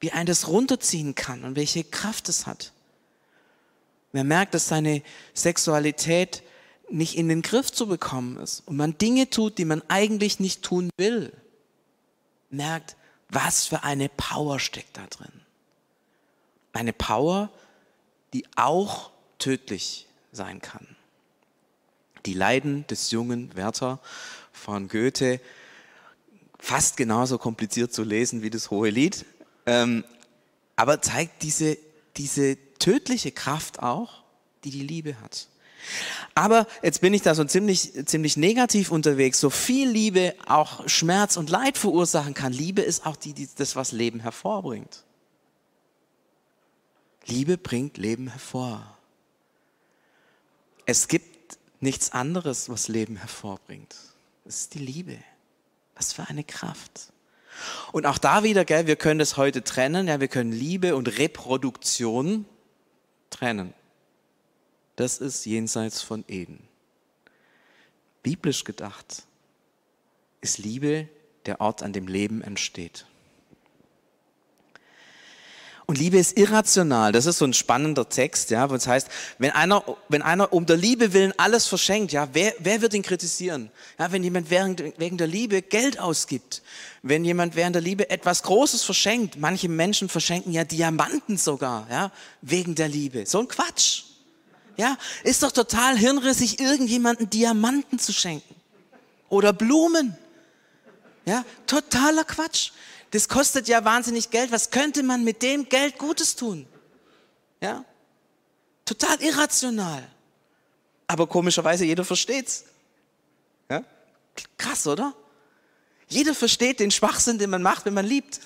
wie 0.00 0.12
ein 0.12 0.26
das 0.26 0.48
runterziehen 0.48 1.14
kann 1.14 1.44
und 1.44 1.56
welche 1.56 1.84
Kraft 1.84 2.28
es 2.28 2.46
hat. 2.46 2.72
Wer 4.12 4.24
merkt, 4.24 4.54
dass 4.54 4.68
seine 4.68 5.02
Sexualität 5.34 6.42
nicht 6.88 7.16
in 7.16 7.28
den 7.28 7.42
Griff 7.42 7.72
zu 7.72 7.86
bekommen 7.86 8.36
ist 8.38 8.62
und 8.66 8.76
man 8.76 8.96
Dinge 8.96 9.28
tut, 9.30 9.58
die 9.58 9.64
man 9.64 9.82
eigentlich 9.88 10.38
nicht 10.38 10.62
tun 10.62 10.90
will, 10.96 11.32
merkt, 12.50 12.96
was 13.28 13.66
für 13.66 13.82
eine 13.82 14.08
Power 14.08 14.60
steckt 14.60 14.96
da 14.96 15.06
drin. 15.06 15.32
Eine 16.72 16.92
Power, 16.92 17.50
die 18.34 18.44
auch 18.56 19.12
tödlich 19.38 20.06
sein 20.32 20.60
kann. 20.60 20.86
Die 22.26 22.34
Leiden 22.34 22.86
des 22.88 23.10
jungen 23.10 23.54
Werther 23.54 24.00
von 24.52 24.88
Goethe, 24.88 25.40
fast 26.58 26.96
genauso 26.96 27.38
kompliziert 27.38 27.92
zu 27.92 28.02
lesen 28.02 28.42
wie 28.42 28.50
das 28.50 28.70
Hohe 28.70 28.90
Lied, 28.90 29.24
ähm, 29.66 30.04
aber 30.76 31.00
zeigt 31.00 31.42
diese, 31.42 31.78
diese 32.16 32.56
tödliche 32.78 33.30
Kraft 33.30 33.80
auch, 33.82 34.24
die 34.64 34.70
die 34.70 34.82
Liebe 34.82 35.20
hat. 35.20 35.48
Aber 36.34 36.66
jetzt 36.82 37.02
bin 37.02 37.14
ich 37.14 37.22
da 37.22 37.34
so 37.34 37.44
ziemlich, 37.44 37.92
ziemlich 38.06 38.36
negativ 38.36 38.90
unterwegs. 38.90 39.38
So 39.38 39.50
viel 39.50 39.88
Liebe 39.88 40.34
auch 40.46 40.88
Schmerz 40.88 41.36
und 41.36 41.50
Leid 41.50 41.76
verursachen 41.76 42.34
kann. 42.34 42.52
Liebe 42.52 42.80
ist 42.80 43.06
auch 43.06 43.16
die, 43.16 43.34
die 43.34 43.48
das, 43.54 43.76
was 43.76 43.92
Leben 43.92 44.20
hervorbringt. 44.20 45.04
Liebe 47.26 47.56
bringt 47.58 47.96
Leben 47.96 48.28
hervor. 48.28 48.98
Es 50.86 51.08
gibt 51.08 51.58
nichts 51.80 52.12
anderes, 52.12 52.68
was 52.68 52.88
Leben 52.88 53.16
hervorbringt. 53.16 53.94
Es 54.44 54.62
ist 54.62 54.74
die 54.74 54.80
Liebe. 54.80 55.18
Was 55.94 56.12
für 56.12 56.28
eine 56.28 56.44
Kraft. 56.44 57.12
Und 57.92 58.06
auch 58.06 58.18
da 58.18 58.42
wieder, 58.42 58.64
gell, 58.64 58.86
wir 58.86 58.96
können 58.96 59.20
das 59.20 59.36
heute 59.36 59.62
trennen. 59.62 60.08
Ja, 60.08 60.20
wir 60.20 60.28
können 60.28 60.52
Liebe 60.52 60.96
und 60.96 61.18
Reproduktion 61.18 62.46
trennen. 63.30 63.72
Das 64.96 65.18
ist 65.18 65.44
jenseits 65.46 66.02
von 66.02 66.24
Eden. 66.28 66.62
Biblisch 68.22 68.64
gedacht 68.64 69.24
ist 70.40 70.58
Liebe 70.58 71.08
der 71.46 71.60
Ort, 71.60 71.82
an 71.82 71.92
dem 71.92 72.06
Leben 72.06 72.42
entsteht. 72.42 73.06
Und 75.86 75.98
Liebe 75.98 76.16
ist 76.16 76.38
irrational. 76.38 77.12
Das 77.12 77.26
ist 77.26 77.38
so 77.38 77.44
ein 77.44 77.52
spannender 77.52 78.08
Text, 78.08 78.50
ja, 78.50 78.70
wo 78.70 78.74
es 78.74 78.86
heißt, 78.86 79.08
wenn 79.38 79.50
einer, 79.50 79.84
wenn 80.08 80.22
einer 80.22 80.52
um 80.52 80.64
der 80.64 80.78
Liebe 80.78 81.12
willen 81.12 81.34
alles 81.36 81.66
verschenkt, 81.66 82.12
ja, 82.12 82.28
wer, 82.32 82.54
wer 82.58 82.80
wird 82.80 82.94
ihn 82.94 83.02
kritisieren? 83.02 83.70
Ja, 83.98 84.10
wenn 84.10 84.24
jemand 84.24 84.48
während, 84.48 84.98
wegen 84.98 85.18
der 85.18 85.26
Liebe 85.26 85.60
Geld 85.60 85.98
ausgibt, 85.98 86.62
wenn 87.02 87.22
jemand 87.24 87.54
während 87.54 87.74
der 87.74 87.82
Liebe 87.82 88.08
etwas 88.08 88.42
Großes 88.44 88.82
verschenkt, 88.82 89.36
manche 89.38 89.68
Menschen 89.68 90.08
verschenken 90.08 90.52
ja 90.52 90.64
Diamanten 90.64 91.36
sogar, 91.36 91.86
ja, 91.90 92.10
wegen 92.40 92.74
der 92.74 92.88
Liebe. 92.88 93.26
So 93.26 93.40
ein 93.40 93.48
Quatsch. 93.48 94.04
Ja, 94.76 94.96
ist 95.22 95.42
doch 95.42 95.52
total 95.52 95.98
hirnrissig, 95.98 96.60
irgendjemanden 96.60 97.28
Diamanten 97.28 97.98
zu 97.98 98.12
schenken. 98.12 98.54
Oder 99.28 99.52
Blumen. 99.52 100.16
Ja, 101.26 101.44
totaler 101.66 102.24
Quatsch 102.24 102.72
das 103.14 103.28
kostet 103.28 103.68
ja 103.68 103.84
wahnsinnig 103.84 104.30
Geld. 104.30 104.50
Was 104.50 104.72
könnte 104.72 105.04
man 105.04 105.22
mit 105.22 105.40
dem 105.40 105.68
Geld 105.68 105.98
Gutes 105.98 106.34
tun? 106.34 106.66
Ja? 107.60 107.84
Total 108.84 109.22
irrational. 109.22 110.04
Aber 111.06 111.28
komischerweise 111.28 111.84
jeder 111.84 112.04
versteht's. 112.04 112.64
Ja? 113.70 113.84
Krass, 114.58 114.88
oder? 114.88 115.14
Jeder 116.08 116.34
versteht 116.34 116.80
den 116.80 116.90
Schwachsinn, 116.90 117.38
den 117.38 117.50
man 117.50 117.62
macht, 117.62 117.84
wenn 117.84 117.94
man 117.94 118.04
liebt. 118.04 118.40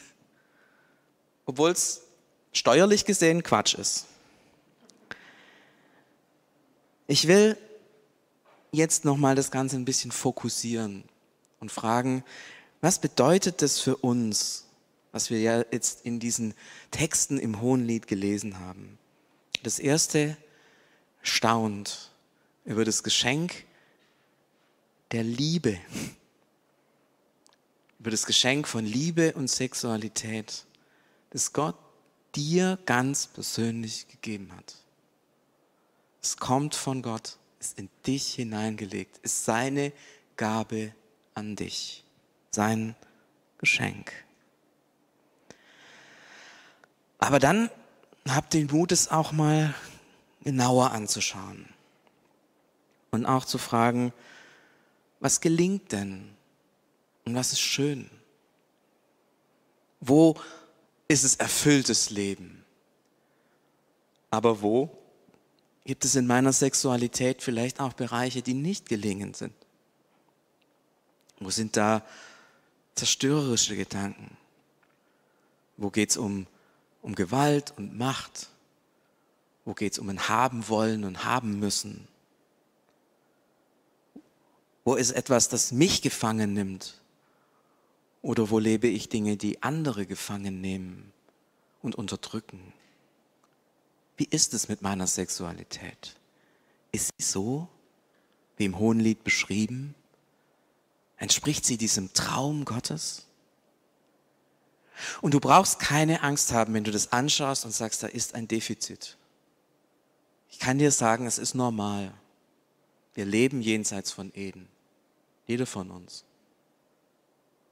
Obwohl 1.46 1.70
es 1.70 2.02
steuerlich 2.52 3.06
gesehen 3.06 3.42
Quatsch 3.42 3.72
ist. 3.72 4.04
Ich 7.06 7.26
will 7.26 7.56
jetzt 8.70 9.06
nochmal 9.06 9.34
das 9.34 9.50
Ganze 9.50 9.76
ein 9.76 9.86
bisschen 9.86 10.12
fokussieren 10.12 11.04
und 11.58 11.72
fragen, 11.72 12.22
was 12.80 13.00
bedeutet 13.00 13.62
das 13.62 13.80
für 13.80 13.96
uns, 13.96 14.66
was 15.12 15.30
wir 15.30 15.40
ja 15.40 15.64
jetzt 15.72 16.04
in 16.04 16.20
diesen 16.20 16.54
Texten 16.90 17.38
im 17.38 17.60
Hohenlied 17.60 18.06
gelesen 18.06 18.60
haben? 18.60 18.98
Das 19.62 19.78
erste 19.78 20.36
staunt 21.22 22.12
über 22.64 22.84
das 22.84 23.02
Geschenk 23.02 23.64
der 25.10 25.24
Liebe, 25.24 25.78
über 27.98 28.10
das 28.10 28.26
Geschenk 28.26 28.68
von 28.68 28.84
Liebe 28.84 29.32
und 29.32 29.48
Sexualität, 29.48 30.64
das 31.30 31.52
Gott 31.52 31.76
dir 32.36 32.78
ganz 32.86 33.26
persönlich 33.26 34.06
gegeben 34.06 34.52
hat. 34.54 34.76
Es 36.22 36.36
kommt 36.36 36.74
von 36.74 37.02
Gott, 37.02 37.38
ist 37.58 37.78
in 37.78 37.88
dich 38.06 38.34
hineingelegt, 38.34 39.18
ist 39.22 39.44
seine 39.44 39.92
Gabe 40.36 40.92
an 41.34 41.56
dich 41.56 42.04
sein 42.50 42.94
Geschenk. 43.58 44.12
Aber 47.18 47.38
dann 47.38 47.70
habt 48.28 48.54
den 48.54 48.66
Mut, 48.66 48.92
es 48.92 49.10
auch 49.10 49.32
mal 49.32 49.74
genauer 50.44 50.92
anzuschauen 50.92 51.68
und 53.10 53.26
auch 53.26 53.44
zu 53.44 53.58
fragen, 53.58 54.12
was 55.20 55.40
gelingt 55.40 55.92
denn 55.92 56.30
und 57.24 57.34
was 57.34 57.52
ist 57.52 57.60
schön? 57.60 58.08
Wo 60.00 60.36
ist 61.08 61.24
es 61.24 61.36
erfülltes 61.36 62.10
Leben? 62.10 62.64
Aber 64.30 64.62
wo 64.62 64.96
gibt 65.84 66.04
es 66.04 66.14
in 66.14 66.26
meiner 66.26 66.52
Sexualität 66.52 67.42
vielleicht 67.42 67.80
auch 67.80 67.94
Bereiche, 67.94 68.42
die 68.42 68.54
nicht 68.54 68.88
gelingend 68.88 69.36
sind? 69.36 69.54
Wo 71.40 71.50
sind 71.50 71.76
da 71.76 72.04
zerstörerische 72.98 73.76
Gedanken? 73.76 74.36
Wo 75.76 75.90
geht 75.90 76.10
es 76.10 76.16
um, 76.16 76.46
um 77.02 77.14
Gewalt 77.14 77.72
und 77.76 77.96
Macht? 77.96 78.48
Wo 79.64 79.74
geht 79.74 79.92
es 79.92 79.98
um 79.98 80.08
ein 80.08 80.28
Haben 80.28 80.68
wollen 80.68 81.04
und 81.04 81.24
haben 81.24 81.58
müssen? 81.60 82.08
Wo 84.84 84.96
ist 84.96 85.12
etwas, 85.12 85.48
das 85.48 85.70
mich 85.70 86.02
gefangen 86.02 86.52
nimmt? 86.52 87.00
Oder 88.22 88.50
wo 88.50 88.58
lebe 88.58 88.88
ich 88.88 89.08
Dinge, 89.08 89.36
die 89.36 89.62
andere 89.62 90.06
gefangen 90.06 90.60
nehmen 90.60 91.12
und 91.82 91.94
unterdrücken? 91.94 92.72
Wie 94.16 94.24
ist 94.28 94.54
es 94.54 94.68
mit 94.68 94.82
meiner 94.82 95.06
Sexualität? 95.06 96.16
Ist 96.90 97.12
sie 97.16 97.24
so, 97.24 97.68
wie 98.56 98.64
im 98.64 98.78
Hohenlied 98.78 99.22
beschrieben? 99.22 99.94
Entspricht 101.18 101.64
sie 101.64 101.76
diesem 101.76 102.12
Traum 102.14 102.64
Gottes? 102.64 103.26
Und 105.20 105.34
du 105.34 105.40
brauchst 105.40 105.78
keine 105.78 106.22
Angst 106.22 106.52
haben, 106.52 106.74
wenn 106.74 106.84
du 106.84 106.90
das 106.90 107.12
anschaust 107.12 107.64
und 107.64 107.72
sagst, 107.72 108.02
da 108.02 108.06
ist 108.06 108.34
ein 108.34 108.48
Defizit. 108.48 109.16
Ich 110.50 110.58
kann 110.58 110.78
dir 110.78 110.90
sagen, 110.90 111.26
es 111.26 111.38
ist 111.38 111.54
normal. 111.54 112.12
Wir 113.14 113.24
leben 113.24 113.60
jenseits 113.60 114.12
von 114.12 114.32
Eden. 114.34 114.68
Jeder 115.46 115.66
von 115.66 115.90
uns. 115.90 116.24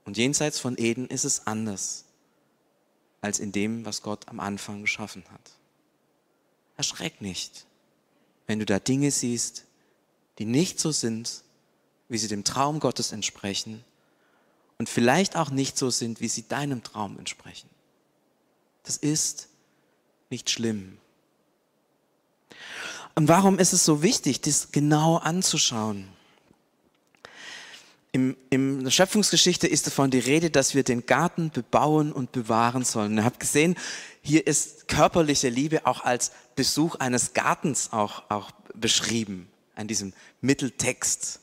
Und 0.04 0.16
jenseits 0.16 0.58
von 0.60 0.76
Eden 0.78 1.08
ist 1.08 1.24
es 1.24 1.46
anders 1.46 2.04
als 3.20 3.38
in 3.40 3.50
dem, 3.50 3.84
was 3.84 4.02
Gott 4.02 4.28
am 4.28 4.38
Anfang 4.38 4.82
geschaffen 4.82 5.24
hat. 5.32 5.52
Erschreck 6.76 7.20
nicht, 7.20 7.66
wenn 8.46 8.58
du 8.58 8.66
da 8.66 8.78
Dinge 8.78 9.10
siehst, 9.10 9.64
die 10.38 10.44
nicht 10.44 10.78
so 10.78 10.92
sind, 10.92 11.42
wie 12.08 12.18
sie 12.18 12.28
dem 12.28 12.44
Traum 12.44 12.80
Gottes 12.80 13.12
entsprechen 13.12 13.84
und 14.78 14.88
vielleicht 14.88 15.36
auch 15.36 15.50
nicht 15.50 15.78
so 15.78 15.90
sind, 15.90 16.20
wie 16.20 16.28
sie 16.28 16.46
deinem 16.46 16.82
Traum 16.82 17.18
entsprechen. 17.18 17.68
Das 18.84 18.96
ist 18.96 19.48
nicht 20.30 20.50
schlimm. 20.50 20.98
Und 23.14 23.28
warum 23.28 23.58
ist 23.58 23.72
es 23.72 23.84
so 23.84 24.02
wichtig, 24.02 24.42
das 24.42 24.72
genau 24.72 25.16
anzuschauen? 25.16 26.08
Im, 28.12 28.36
in 28.50 28.84
der 28.84 28.90
Schöpfungsgeschichte 28.90 29.66
ist 29.66 29.86
davon 29.86 30.10
die 30.10 30.18
Rede, 30.18 30.50
dass 30.50 30.74
wir 30.74 30.84
den 30.84 31.06
Garten 31.06 31.50
bebauen 31.50 32.12
und 32.12 32.32
bewahren 32.32 32.84
sollen. 32.84 33.16
Ihr 33.16 33.24
habt 33.24 33.40
gesehen, 33.40 33.76
hier 34.22 34.46
ist 34.46 34.88
körperliche 34.88 35.48
Liebe 35.48 35.86
auch 35.86 36.02
als 36.04 36.32
Besuch 36.54 36.94
eines 36.96 37.34
Gartens 37.34 37.92
auch, 37.92 38.22
auch 38.30 38.50
beschrieben, 38.74 39.48
an 39.74 39.88
diesem 39.88 40.12
Mitteltext. 40.40 41.40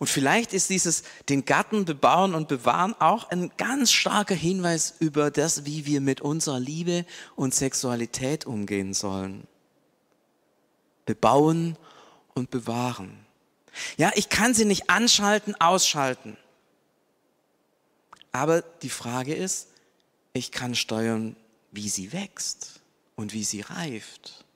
Und 0.00 0.08
vielleicht 0.08 0.54
ist 0.54 0.70
dieses 0.70 1.02
den 1.28 1.44
Garten 1.44 1.84
bebauen 1.84 2.34
und 2.34 2.48
bewahren 2.48 2.94
auch 2.98 3.28
ein 3.28 3.52
ganz 3.58 3.92
starker 3.92 4.34
Hinweis 4.34 4.94
über 4.98 5.30
das, 5.30 5.66
wie 5.66 5.84
wir 5.84 6.00
mit 6.00 6.22
unserer 6.22 6.58
Liebe 6.58 7.04
und 7.36 7.54
Sexualität 7.54 8.46
umgehen 8.46 8.94
sollen. 8.94 9.46
Bebauen 11.04 11.76
und 12.32 12.50
bewahren. 12.50 13.26
Ja, 13.98 14.10
ich 14.14 14.30
kann 14.30 14.54
sie 14.54 14.64
nicht 14.64 14.88
anschalten, 14.88 15.54
ausschalten. 15.60 16.38
Aber 18.32 18.62
die 18.62 18.88
Frage 18.88 19.34
ist, 19.34 19.68
ich 20.32 20.50
kann 20.50 20.74
steuern, 20.74 21.36
wie 21.72 21.90
sie 21.90 22.14
wächst 22.14 22.80
und 23.16 23.34
wie 23.34 23.44
sie 23.44 23.60
reift. 23.60 24.46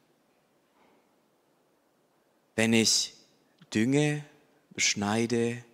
Wenn 2.56 2.72
ich 2.72 3.12
dünge, 3.74 4.24
beschneide, 4.74 5.64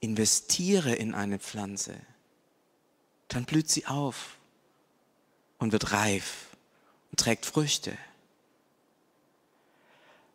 investiere 0.00 0.94
in 0.94 1.14
eine 1.14 1.38
Pflanze, 1.38 1.94
dann 3.28 3.44
blüht 3.44 3.68
sie 3.68 3.86
auf 3.86 4.38
und 5.58 5.72
wird 5.72 5.92
reif 5.92 6.48
und 7.10 7.20
trägt 7.20 7.46
Früchte 7.46 7.96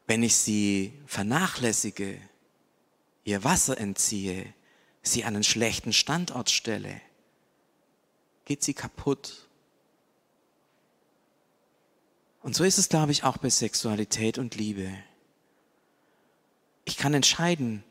wenn 0.07 0.23
ich 0.23 0.35
sie 0.37 0.93
vernachlässige, 1.05 2.19
ihr 3.25 3.43
Wasser 3.43 3.77
entziehe, 3.77 4.53
sie 5.03 5.25
an 5.25 5.35
einen 5.35 5.43
schlechten 5.43 5.93
Standort 5.93 6.49
stelle, 6.49 7.01
geht 8.45 8.63
sie 8.63 8.73
kaputt. 8.73 9.47
Und 12.41 12.55
so 12.55 12.63
ist 12.63 12.77
es, 12.77 12.87
glaube 12.87 13.11
ich, 13.11 13.25
auch 13.25 13.37
bei 13.37 13.49
Sexualität 13.49 14.37
und 14.37 14.55
Liebe. 14.55 14.91
Ich 16.87 16.95
kann 16.95 17.13
entscheiden, 17.13 17.83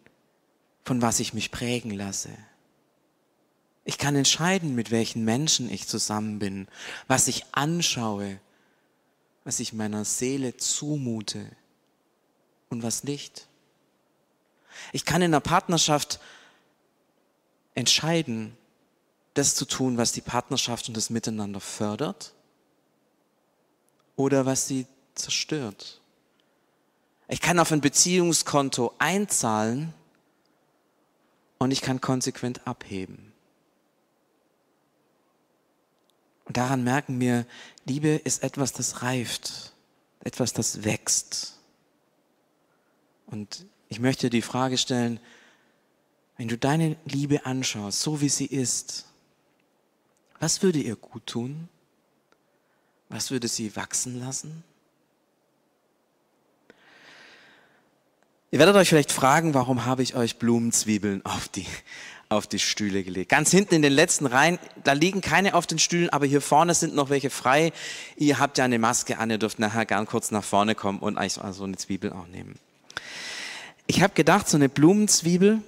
von 0.82 1.02
was 1.02 1.20
ich 1.20 1.34
mich 1.34 1.50
prägen 1.50 1.90
lasse. 1.90 2.30
Ich 3.84 3.98
kann 3.98 4.16
entscheiden, 4.16 4.74
mit 4.74 4.90
welchen 4.90 5.22
Menschen 5.22 5.70
ich 5.70 5.86
zusammen 5.86 6.38
bin, 6.38 6.66
was 7.06 7.28
ich 7.28 7.44
anschaue, 7.52 8.40
was 9.44 9.60
ich 9.60 9.74
meiner 9.74 10.06
Seele 10.06 10.56
zumute 10.56 11.44
und 12.70 12.82
was 12.82 13.04
nicht. 13.04 13.48
Ich 14.92 15.04
kann 15.04 15.20
in 15.20 15.30
einer 15.30 15.40
Partnerschaft 15.40 16.18
entscheiden, 17.74 18.56
das 19.34 19.54
zu 19.56 19.66
tun, 19.66 19.98
was 19.98 20.12
die 20.12 20.22
Partnerschaft 20.22 20.88
und 20.88 20.96
das 20.96 21.10
Miteinander 21.10 21.60
fördert 21.60 22.32
oder 24.16 24.46
was 24.46 24.66
sie 24.66 24.86
zerstört. 25.14 26.00
Ich 27.28 27.40
kann 27.40 27.58
auf 27.58 27.72
ein 27.72 27.80
Beziehungskonto 27.80 28.94
einzahlen 28.98 29.92
und 31.58 31.70
ich 31.70 31.80
kann 31.80 32.00
konsequent 32.00 32.66
abheben. 32.66 33.32
Und 36.44 36.56
daran 36.56 36.84
merken 36.84 37.18
wir, 37.18 37.44
Liebe 37.84 38.08
ist 38.08 38.44
etwas, 38.44 38.72
das 38.72 39.02
reift, 39.02 39.72
etwas, 40.22 40.52
das 40.52 40.84
wächst. 40.84 41.58
Und 43.26 43.66
ich 43.88 43.98
möchte 43.98 44.30
die 44.30 44.42
Frage 44.42 44.78
stellen, 44.78 45.18
wenn 46.36 46.48
du 46.48 46.56
deine 46.56 46.96
Liebe 47.04 47.46
anschaust, 47.46 48.00
so 48.00 48.20
wie 48.20 48.28
sie 48.28 48.46
ist, 48.46 49.06
was 50.38 50.62
würde 50.62 50.78
ihr 50.78 50.96
gut 50.96 51.26
tun? 51.26 51.68
Was 53.08 53.30
würde 53.30 53.48
sie 53.48 53.74
wachsen 53.74 54.20
lassen? 54.20 54.62
Ihr 58.56 58.60
werdet 58.60 58.76
euch 58.76 58.88
vielleicht 58.88 59.12
fragen, 59.12 59.52
warum 59.52 59.84
habe 59.84 60.02
ich 60.02 60.16
euch 60.16 60.38
Blumenzwiebeln 60.38 61.22
auf 61.26 61.46
die, 61.46 61.66
auf 62.30 62.46
die 62.46 62.58
Stühle 62.58 63.04
gelegt. 63.04 63.28
Ganz 63.28 63.50
hinten 63.50 63.74
in 63.74 63.82
den 63.82 63.92
letzten 63.92 64.24
Reihen, 64.24 64.58
da 64.82 64.94
liegen 64.94 65.20
keine 65.20 65.52
auf 65.52 65.66
den 65.66 65.78
Stühlen, 65.78 66.08
aber 66.08 66.24
hier 66.24 66.40
vorne 66.40 66.72
sind 66.72 66.94
noch 66.94 67.10
welche 67.10 67.28
frei. 67.28 67.70
Ihr 68.16 68.38
habt 68.38 68.56
ja 68.56 68.64
eine 68.64 68.78
Maske 68.78 69.18
an, 69.18 69.28
ihr 69.28 69.36
dürft 69.36 69.58
nachher 69.58 69.84
gern 69.84 70.06
kurz 70.06 70.30
nach 70.30 70.42
vorne 70.42 70.74
kommen 70.74 71.00
und 71.00 71.18
euch 71.18 71.34
so 71.34 71.64
eine 71.64 71.76
Zwiebel 71.76 72.14
auch 72.14 72.28
nehmen. 72.28 72.54
Ich 73.88 74.00
habe 74.00 74.14
gedacht, 74.14 74.48
so 74.48 74.56
eine 74.56 74.70
Blumenzwiebel, 74.70 75.60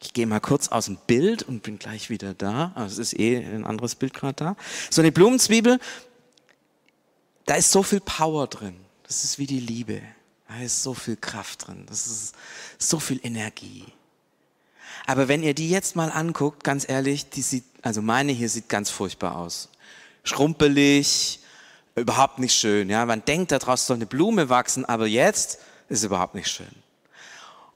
ich 0.00 0.12
gehe 0.12 0.28
mal 0.28 0.38
kurz 0.38 0.68
aus 0.68 0.84
dem 0.84 0.98
Bild 1.08 1.42
und 1.42 1.64
bin 1.64 1.80
gleich 1.80 2.08
wieder 2.08 2.34
da. 2.34 2.70
Also 2.76 3.02
es 3.02 3.12
ist 3.14 3.18
eh 3.18 3.38
ein 3.38 3.64
anderes 3.64 3.96
Bild 3.96 4.14
gerade 4.14 4.34
da. 4.34 4.56
So 4.90 5.02
eine 5.02 5.10
Blumenzwiebel, 5.10 5.80
da 7.46 7.56
ist 7.56 7.72
so 7.72 7.82
viel 7.82 7.98
Power 7.98 8.46
drin. 8.46 8.76
Das 9.08 9.24
ist 9.24 9.40
wie 9.40 9.46
die 9.46 9.58
Liebe. 9.58 10.02
Da 10.52 10.62
ist 10.64 10.82
so 10.82 10.92
viel 10.92 11.16
Kraft 11.16 11.66
drin. 11.66 11.84
Das 11.86 12.06
ist 12.06 12.34
so 12.78 13.00
viel 13.00 13.20
Energie. 13.22 13.86
Aber 15.06 15.28
wenn 15.28 15.42
ihr 15.42 15.54
die 15.54 15.70
jetzt 15.70 15.96
mal 15.96 16.10
anguckt, 16.10 16.62
ganz 16.62 16.88
ehrlich, 16.88 17.30
die 17.30 17.42
sieht, 17.42 17.64
also 17.80 18.02
meine 18.02 18.32
hier 18.32 18.48
sieht 18.48 18.68
ganz 18.68 18.90
furchtbar 18.90 19.36
aus. 19.36 19.68
Schrumpelig, 20.24 21.40
überhaupt 21.94 22.38
nicht 22.38 22.54
schön. 22.54 22.90
Ja, 22.90 23.06
man 23.06 23.24
denkt, 23.24 23.52
daraus 23.52 23.86
soll 23.86 23.96
eine 23.96 24.06
Blume 24.06 24.48
wachsen, 24.48 24.84
aber 24.84 25.06
jetzt 25.06 25.58
ist 25.88 26.04
überhaupt 26.04 26.34
nicht 26.34 26.48
schön. 26.48 26.74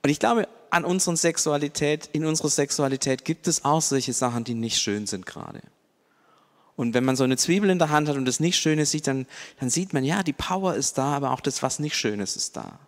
Und 0.02 0.10
ich 0.10 0.20
glaube, 0.20 0.46
an 0.70 0.84
unserer 0.84 1.16
Sexualität, 1.16 2.10
in 2.12 2.26
unserer 2.26 2.50
Sexualität 2.50 3.24
gibt 3.24 3.48
es 3.48 3.64
auch 3.64 3.82
solche 3.82 4.12
Sachen, 4.12 4.44
die 4.44 4.54
nicht 4.54 4.78
schön 4.78 5.06
sind 5.06 5.26
gerade. 5.26 5.62
Und 6.76 6.92
wenn 6.92 7.04
man 7.04 7.16
so 7.16 7.24
eine 7.24 7.38
Zwiebel 7.38 7.70
in 7.70 7.78
der 7.78 7.88
Hand 7.88 8.08
hat 8.08 8.16
und 8.16 8.26
das 8.26 8.38
nicht 8.38 8.58
Schöne 8.58 8.84
sieht, 8.84 9.06
dann, 9.06 9.26
dann 9.58 9.70
sieht 9.70 9.92
man, 9.92 10.04
ja, 10.04 10.22
die 10.22 10.34
Power 10.34 10.74
ist 10.74 10.98
da, 10.98 11.16
aber 11.16 11.30
auch 11.30 11.40
das, 11.40 11.62
was 11.62 11.78
nicht 11.78 11.96
Schönes 11.96 12.36
ist 12.36 12.56
da. 12.56 12.78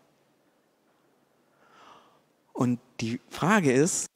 Und 2.52 2.80
die 3.00 3.20
Frage 3.30 3.72
ist, 3.72 4.10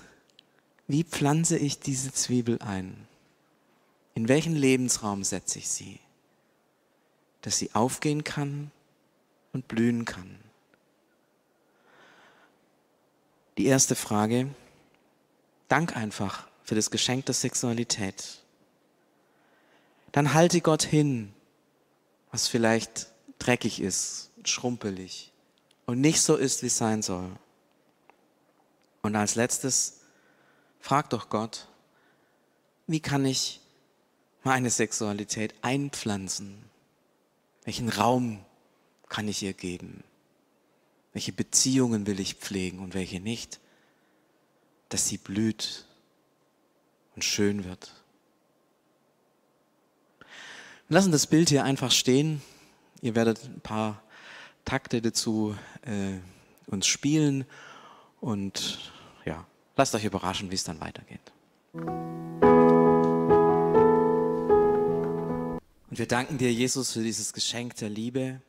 wie 0.88 1.04
pflanze 1.04 1.56
ich 1.56 1.78
diese 1.78 2.12
Zwiebel 2.12 2.58
ein? 2.60 3.06
In 4.14 4.28
welchen 4.28 4.54
Lebensraum 4.54 5.24
setze 5.24 5.58
ich 5.58 5.70
sie? 5.70 6.00
Dass 7.40 7.56
sie 7.56 7.74
aufgehen 7.74 8.24
kann 8.24 8.70
und 9.52 9.68
blühen 9.68 10.04
kann. 10.04 10.38
Die 13.58 13.66
erste 13.66 13.94
Frage, 13.94 14.48
dank 15.68 15.96
einfach 15.96 16.46
für 16.62 16.74
das 16.74 16.90
Geschenk 16.90 17.26
der 17.26 17.34
Sexualität, 17.34 18.41
dann 20.12 20.34
halte 20.34 20.60
Gott 20.60 20.82
hin, 20.82 21.34
was 22.30 22.48
vielleicht 22.48 23.08
dreckig 23.38 23.80
ist, 23.80 24.30
schrumpelig 24.44 25.32
und 25.86 26.00
nicht 26.00 26.20
so 26.20 26.36
ist, 26.36 26.62
wie 26.62 26.68
es 26.68 26.76
sein 26.76 27.02
soll. 27.02 27.30
Und 29.02 29.16
als 29.16 29.34
letztes, 29.34 30.00
frag 30.80 31.10
doch 31.10 31.28
Gott, 31.28 31.68
wie 32.86 33.00
kann 33.00 33.24
ich 33.24 33.60
meine 34.44 34.70
Sexualität 34.70 35.54
einpflanzen? 35.62 36.64
Welchen 37.64 37.88
Raum 37.88 38.44
kann 39.08 39.28
ich 39.28 39.42
ihr 39.42 39.54
geben? 39.54 40.04
Welche 41.12 41.32
Beziehungen 41.32 42.06
will 42.06 42.20
ich 42.20 42.34
pflegen 42.34 42.78
und 42.80 42.94
welche 42.94 43.20
nicht? 43.20 43.60
Dass 44.88 45.08
sie 45.08 45.18
blüht 45.18 45.86
und 47.14 47.24
schön 47.24 47.64
wird. 47.64 48.01
Wir 50.92 50.98
lassen 50.98 51.10
das 51.10 51.26
Bild 51.26 51.48
hier 51.48 51.64
einfach 51.64 51.90
stehen. 51.90 52.42
Ihr 53.00 53.14
werdet 53.14 53.42
ein 53.44 53.62
paar 53.62 54.02
Takte 54.66 55.00
dazu 55.00 55.56
äh, 55.86 56.18
uns 56.66 56.86
spielen 56.86 57.46
und 58.20 58.92
ja, 59.24 59.46
lasst 59.74 59.94
euch 59.94 60.04
überraschen, 60.04 60.50
wie 60.50 60.54
es 60.54 60.64
dann 60.64 60.82
weitergeht. 60.82 61.32
Und 61.72 61.88
wir 65.88 66.06
danken 66.06 66.36
dir, 66.36 66.52
Jesus, 66.52 66.92
für 66.92 67.02
dieses 67.02 67.32
Geschenk 67.32 67.76
der 67.76 67.88
Liebe. 67.88 68.42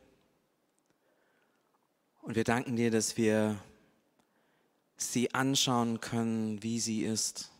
Und 2.20 2.36
wir 2.36 2.44
danken 2.44 2.76
dir, 2.76 2.90
dass 2.90 3.16
wir 3.16 3.56
sie 4.98 5.32
anschauen 5.32 6.02
können, 6.02 6.62
wie 6.62 6.78
sie 6.78 7.04
ist. 7.04 7.53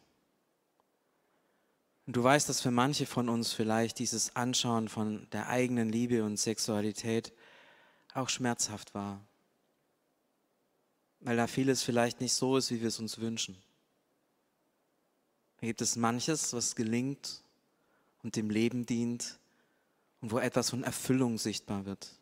Und 2.06 2.16
du 2.16 2.22
weißt, 2.22 2.48
dass 2.48 2.60
für 2.60 2.70
manche 2.70 3.06
von 3.06 3.28
uns 3.28 3.52
vielleicht 3.52 3.98
dieses 3.98 4.36
Anschauen 4.36 4.88
von 4.88 5.28
der 5.30 5.48
eigenen 5.48 5.88
Liebe 5.88 6.24
und 6.24 6.38
Sexualität 6.38 7.32
auch 8.12 8.28
schmerzhaft 8.28 8.94
war, 8.94 9.20
weil 11.20 11.36
da 11.36 11.46
vieles 11.46 11.82
vielleicht 11.82 12.20
nicht 12.20 12.34
so 12.34 12.56
ist, 12.56 12.70
wie 12.70 12.80
wir 12.80 12.88
es 12.88 12.98
uns 12.98 13.18
wünschen. 13.18 13.56
Da 15.60 15.66
gibt 15.66 15.80
es 15.80 15.96
manches, 15.96 16.52
was 16.52 16.76
gelingt 16.76 17.42
und 18.22 18.36
dem 18.36 18.50
Leben 18.50 18.84
dient, 18.84 19.38
und 20.24 20.30
wo 20.30 20.38
etwas 20.38 20.70
von 20.70 20.82
Erfüllung 20.82 21.36
sichtbar 21.36 21.84
wird. 21.84 22.18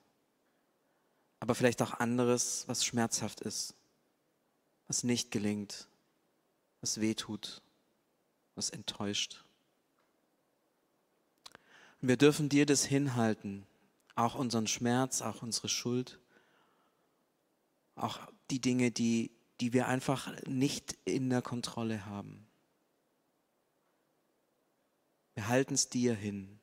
Aber 1.38 1.54
vielleicht 1.54 1.80
auch 1.82 1.92
anderes, 2.00 2.64
was 2.66 2.84
schmerzhaft 2.84 3.40
ist, 3.42 3.76
was 4.88 5.04
nicht 5.04 5.30
gelingt, 5.30 5.86
was 6.80 7.00
wehtut, 7.00 7.62
was 8.56 8.70
enttäuscht. 8.70 9.44
Wir 12.04 12.16
dürfen 12.16 12.48
dir 12.48 12.66
das 12.66 12.84
hinhalten, 12.84 13.64
auch 14.16 14.34
unseren 14.34 14.66
Schmerz, 14.66 15.22
auch 15.22 15.40
unsere 15.40 15.68
Schuld, 15.68 16.18
auch 17.94 18.18
die 18.50 18.60
Dinge, 18.60 18.90
die, 18.90 19.30
die 19.60 19.72
wir 19.72 19.86
einfach 19.86 20.32
nicht 20.46 20.98
in 21.04 21.30
der 21.30 21.42
Kontrolle 21.42 22.04
haben. 22.04 22.48
Wir 25.34 25.46
halten 25.46 25.74
es 25.74 25.90
dir 25.90 26.14
hin. 26.14 26.58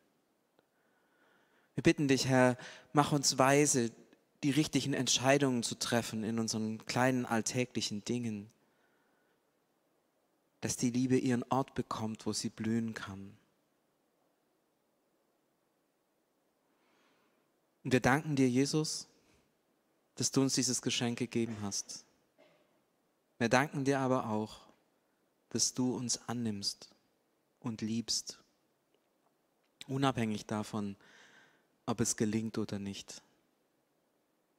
Wir 1.75 1.84
bitten 1.84 2.10
dich, 2.10 2.28
Herr, 2.28 2.58
mach 2.91 3.13
uns 3.13 3.38
weise, 3.38 3.93
die 4.43 4.52
richtigen 4.52 4.93
Entscheidungen 4.93 5.63
zu 5.63 5.75
treffen 5.75 6.25
in 6.25 6.38
unseren 6.38 6.86
kleinen 6.86 7.25
alltäglichen 7.25 8.04
Dingen, 8.04 8.52
dass 10.60 10.75
die 10.75 10.91
Liebe 10.91 11.17
ihren 11.17 11.43
Ort 11.49 11.75
bekommt, 11.75 12.25
wo 12.25 12.34
sie 12.34 12.49
blühen 12.49 12.93
kann. 12.93 13.38
Und 17.89 17.93
wir 17.93 18.02
danken 18.02 18.36
dir, 18.36 18.47
Jesus, 18.47 19.08
dass 20.13 20.30
du 20.30 20.43
uns 20.43 20.54
dieses 20.54 20.84
Geschenk 20.84 21.17
gegeben 21.17 21.58
hast. 21.63 22.06
Wir 23.39 23.49
danken 23.49 23.84
dir 23.84 23.97
aber 23.97 24.30
auch, 24.30 24.60
dass 25.49 25.73
du 25.73 25.95
uns 25.95 26.19
annimmst 26.28 26.91
und 27.60 27.82
liebst, 27.82 28.38
unabhängig 29.88 30.45
davon, 30.45 30.97
ob 31.88 31.99
es 31.99 32.15
gelingt 32.15 32.60
oder 32.60 32.78
nicht. 32.78 33.23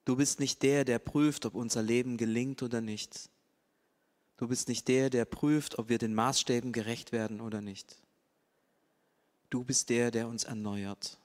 Du 0.03 0.17
bist 0.17 0.41
nicht 0.41 0.61
der, 0.61 0.83
der 0.83 0.99
prüft, 0.99 1.45
ob 1.45 1.55
unser 1.55 1.81
Leben 1.83 2.17
gelingt 2.17 2.61
oder 2.61 2.81
nicht. 2.81 3.29
Du 4.35 4.49
bist 4.49 4.67
nicht 4.67 4.89
der, 4.89 5.09
der 5.09 5.23
prüft, 5.23 5.79
ob 5.79 5.87
wir 5.87 5.99
den 5.99 6.13
Maßstäben 6.15 6.73
gerecht 6.73 7.13
werden 7.13 7.39
oder 7.39 7.61
nicht. 7.61 7.95
Du 9.49 9.63
bist 9.63 9.89
der, 9.89 10.11
der 10.11 10.27
uns 10.27 10.43
erneuert, 10.43 11.17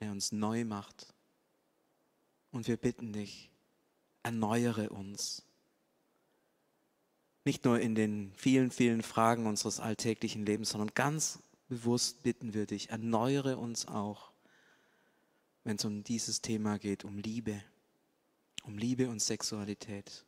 der 0.00 0.10
uns 0.10 0.32
neu 0.32 0.64
macht. 0.64 1.14
Und 2.50 2.68
wir 2.68 2.76
bitten 2.76 3.12
dich, 3.12 3.50
erneuere 4.22 4.90
uns. 4.90 5.44
Nicht 7.44 7.64
nur 7.64 7.80
in 7.80 7.94
den 7.94 8.32
vielen, 8.34 8.70
vielen 8.70 9.02
Fragen 9.02 9.46
unseres 9.46 9.80
alltäglichen 9.80 10.44
Lebens, 10.44 10.70
sondern 10.70 10.94
ganz 10.94 11.40
bewusst 11.68 12.22
bitten 12.22 12.54
wir 12.54 12.66
dich, 12.66 12.90
erneuere 12.90 13.58
uns 13.58 13.86
auch 13.86 14.32
wenn 15.68 15.76
es 15.76 15.84
um 15.84 16.02
dieses 16.02 16.40
Thema 16.40 16.78
geht, 16.78 17.04
um 17.04 17.18
Liebe, 17.18 17.62
um 18.62 18.78
Liebe 18.78 19.10
und 19.10 19.20
Sexualität. 19.20 20.24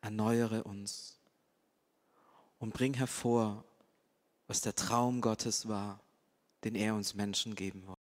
Erneuere 0.00 0.64
uns 0.64 1.20
und 2.58 2.72
bring 2.72 2.94
hervor, 2.94 3.62
was 4.46 4.62
der 4.62 4.74
Traum 4.74 5.20
Gottes 5.20 5.68
war, 5.68 6.00
den 6.64 6.76
er 6.76 6.94
uns 6.94 7.12
Menschen 7.12 7.54
geben 7.56 7.86
wollte. 7.86 8.07